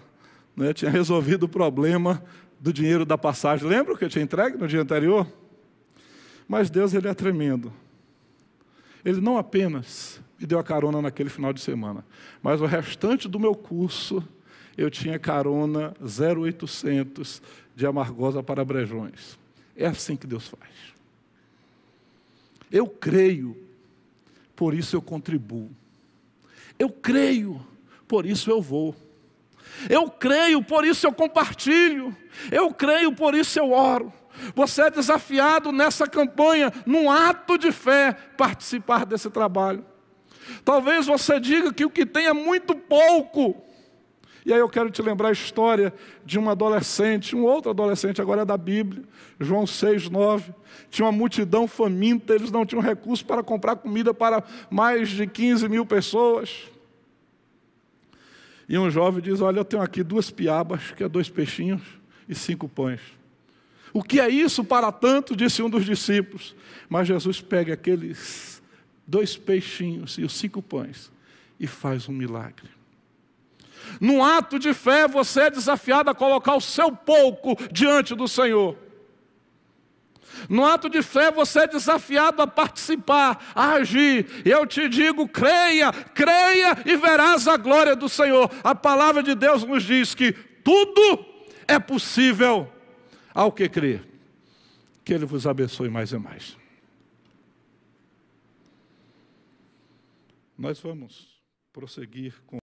né? 0.55 0.73
tinha 0.73 0.91
resolvido 0.91 1.43
o 1.43 1.49
problema 1.49 2.23
do 2.59 2.71
dinheiro 2.71 3.03
da 3.03 3.17
passagem. 3.17 3.67
Lembra 3.67 3.97
que 3.97 4.05
eu 4.05 4.09
tinha 4.09 4.23
entregue 4.23 4.57
no 4.57 4.67
dia 4.67 4.81
anterior? 4.81 5.25
Mas 6.47 6.69
Deus, 6.69 6.93
Ele 6.93 7.07
é 7.07 7.15
tremendo. 7.15 7.73
Ele 9.03 9.19
não 9.19 9.39
apenas 9.39 10.21
me 10.39 10.45
deu 10.45 10.59
a 10.59 10.63
carona 10.63 11.01
naquele 11.01 11.29
final 11.29 11.51
de 11.51 11.61
semana. 11.61 12.05
Mas 12.43 12.61
o 12.61 12.65
restante 12.67 13.27
do 13.27 13.39
meu 13.39 13.55
curso, 13.55 14.23
eu 14.77 14.91
tinha 14.91 15.17
carona 15.17 15.95
0800 15.99 17.41
de 17.77 17.85
Amargosa 17.85 18.41
para 18.41 18.65
Brejões. 18.65 19.37
É 19.75 19.85
assim 19.85 20.15
que 20.15 20.25
Deus 20.25 20.47
faz. 20.47 20.73
Eu 22.71 22.87
creio, 22.87 23.55
por 24.55 24.73
isso 24.73 24.95
eu 24.95 25.01
contribuo. 25.01 25.69
Eu 26.79 26.89
creio, 26.89 27.63
por 28.07 28.25
isso 28.25 28.49
eu 28.49 28.59
vou. 28.59 28.95
Eu 29.87 30.09
creio, 30.09 30.63
por 30.63 30.85
isso 30.85 31.05
eu 31.05 31.13
compartilho. 31.13 32.17
Eu 32.51 32.73
creio, 32.73 33.13
por 33.13 33.35
isso 33.35 33.59
eu 33.59 33.71
oro. 33.71 34.11
Você 34.55 34.81
é 34.81 34.89
desafiado 34.89 35.71
nessa 35.71 36.07
campanha, 36.07 36.73
num 36.83 37.11
ato 37.11 37.59
de 37.59 37.71
fé, 37.71 38.11
participar 38.35 39.05
desse 39.05 39.29
trabalho. 39.29 39.85
Talvez 40.65 41.05
você 41.05 41.39
diga 41.39 41.71
que 41.71 41.85
o 41.85 41.91
que 41.91 42.07
tem 42.07 42.25
é 42.25 42.33
muito 42.33 42.73
pouco. 42.73 43.66
E 44.47 44.53
aí 44.53 44.59
eu 44.59 44.69
quero 44.69 44.89
te 44.89 45.01
lembrar 45.01 45.27
a 45.27 45.33
história 45.33 45.93
de 46.23 46.39
um 46.39 46.49
adolescente, 46.49 47.35
um 47.35 47.43
outro 47.43 47.69
adolescente, 47.69 48.21
agora 48.21 48.43
é 48.43 48.45
da 48.45 48.55
Bíblia, 48.55 49.03
João 49.37 49.67
6, 49.67 50.09
9. 50.09 50.53
Tinha 50.89 51.05
uma 51.05 51.11
multidão 51.11 51.67
faminta, 51.67 52.33
eles 52.33 52.49
não 52.49 52.65
tinham 52.65 52.81
recurso 52.81 53.25
para 53.25 53.43
comprar 53.43 53.75
comida 53.75 54.13
para 54.13 54.41
mais 54.71 55.09
de 55.09 55.27
15 55.27 55.67
mil 55.67 55.85
pessoas. 55.85 56.63
E 58.69 58.77
um 58.77 58.89
jovem 58.89 59.21
diz: 59.21 59.41
Olha, 59.41 59.59
eu 59.59 59.65
tenho 59.65 59.83
aqui 59.83 60.01
duas 60.01 60.31
piabas, 60.31 60.91
que 60.91 61.03
é 61.03 61.09
dois 61.09 61.27
peixinhos, 61.27 61.81
e 62.29 62.33
cinco 62.33 62.69
pães. 62.69 63.01
O 63.91 64.01
que 64.01 64.17
é 64.17 64.29
isso 64.29 64.63
para 64.63 64.93
tanto? 64.93 65.35
disse 65.35 65.61
um 65.61 65.69
dos 65.69 65.83
discípulos. 65.83 66.55
Mas 66.87 67.09
Jesus 67.09 67.41
pega 67.41 67.73
aqueles 67.73 68.63
dois 69.05 69.35
peixinhos 69.35 70.17
e 70.17 70.23
os 70.23 70.31
cinco 70.31 70.61
pães 70.61 71.11
e 71.59 71.67
faz 71.67 72.07
um 72.07 72.13
milagre. 72.13 72.76
Num 73.99 74.23
ato 74.23 74.59
de 74.59 74.73
fé, 74.73 75.07
você 75.07 75.41
é 75.41 75.49
desafiado 75.49 76.09
a 76.09 76.15
colocar 76.15 76.55
o 76.55 76.61
seu 76.61 76.91
pouco 76.91 77.55
diante 77.71 78.15
do 78.15 78.27
Senhor. 78.27 78.77
No 80.49 80.65
ato 80.65 80.89
de 80.89 81.01
fé, 81.01 81.31
você 81.31 81.61
é 81.61 81.67
desafiado 81.67 82.41
a 82.41 82.47
participar, 82.47 83.51
a 83.55 83.73
agir. 83.73 84.27
Eu 84.45 84.65
te 84.67 84.87
digo: 84.87 85.27
creia, 85.27 85.91
creia 85.91 86.77
e 86.85 86.95
verás 86.95 87.47
a 87.47 87.57
glória 87.57 87.95
do 87.95 88.07
Senhor. 88.07 88.49
A 88.63 88.75
palavra 88.75 89.23
de 89.23 89.33
Deus 89.33 89.63
nos 89.63 89.83
diz 89.83 90.13
que 90.13 90.31
tudo 90.31 91.25
é 91.67 91.79
possível 91.79 92.71
ao 93.33 93.51
que 93.51 93.67
crer. 93.67 94.05
Que 95.03 95.13
Ele 95.13 95.25
vos 95.25 95.47
abençoe 95.47 95.89
mais 95.89 96.11
e 96.11 96.17
mais. 96.17 96.57
Nós 100.57 100.79
vamos 100.79 101.41
prosseguir 101.71 102.33
com. 102.45 102.55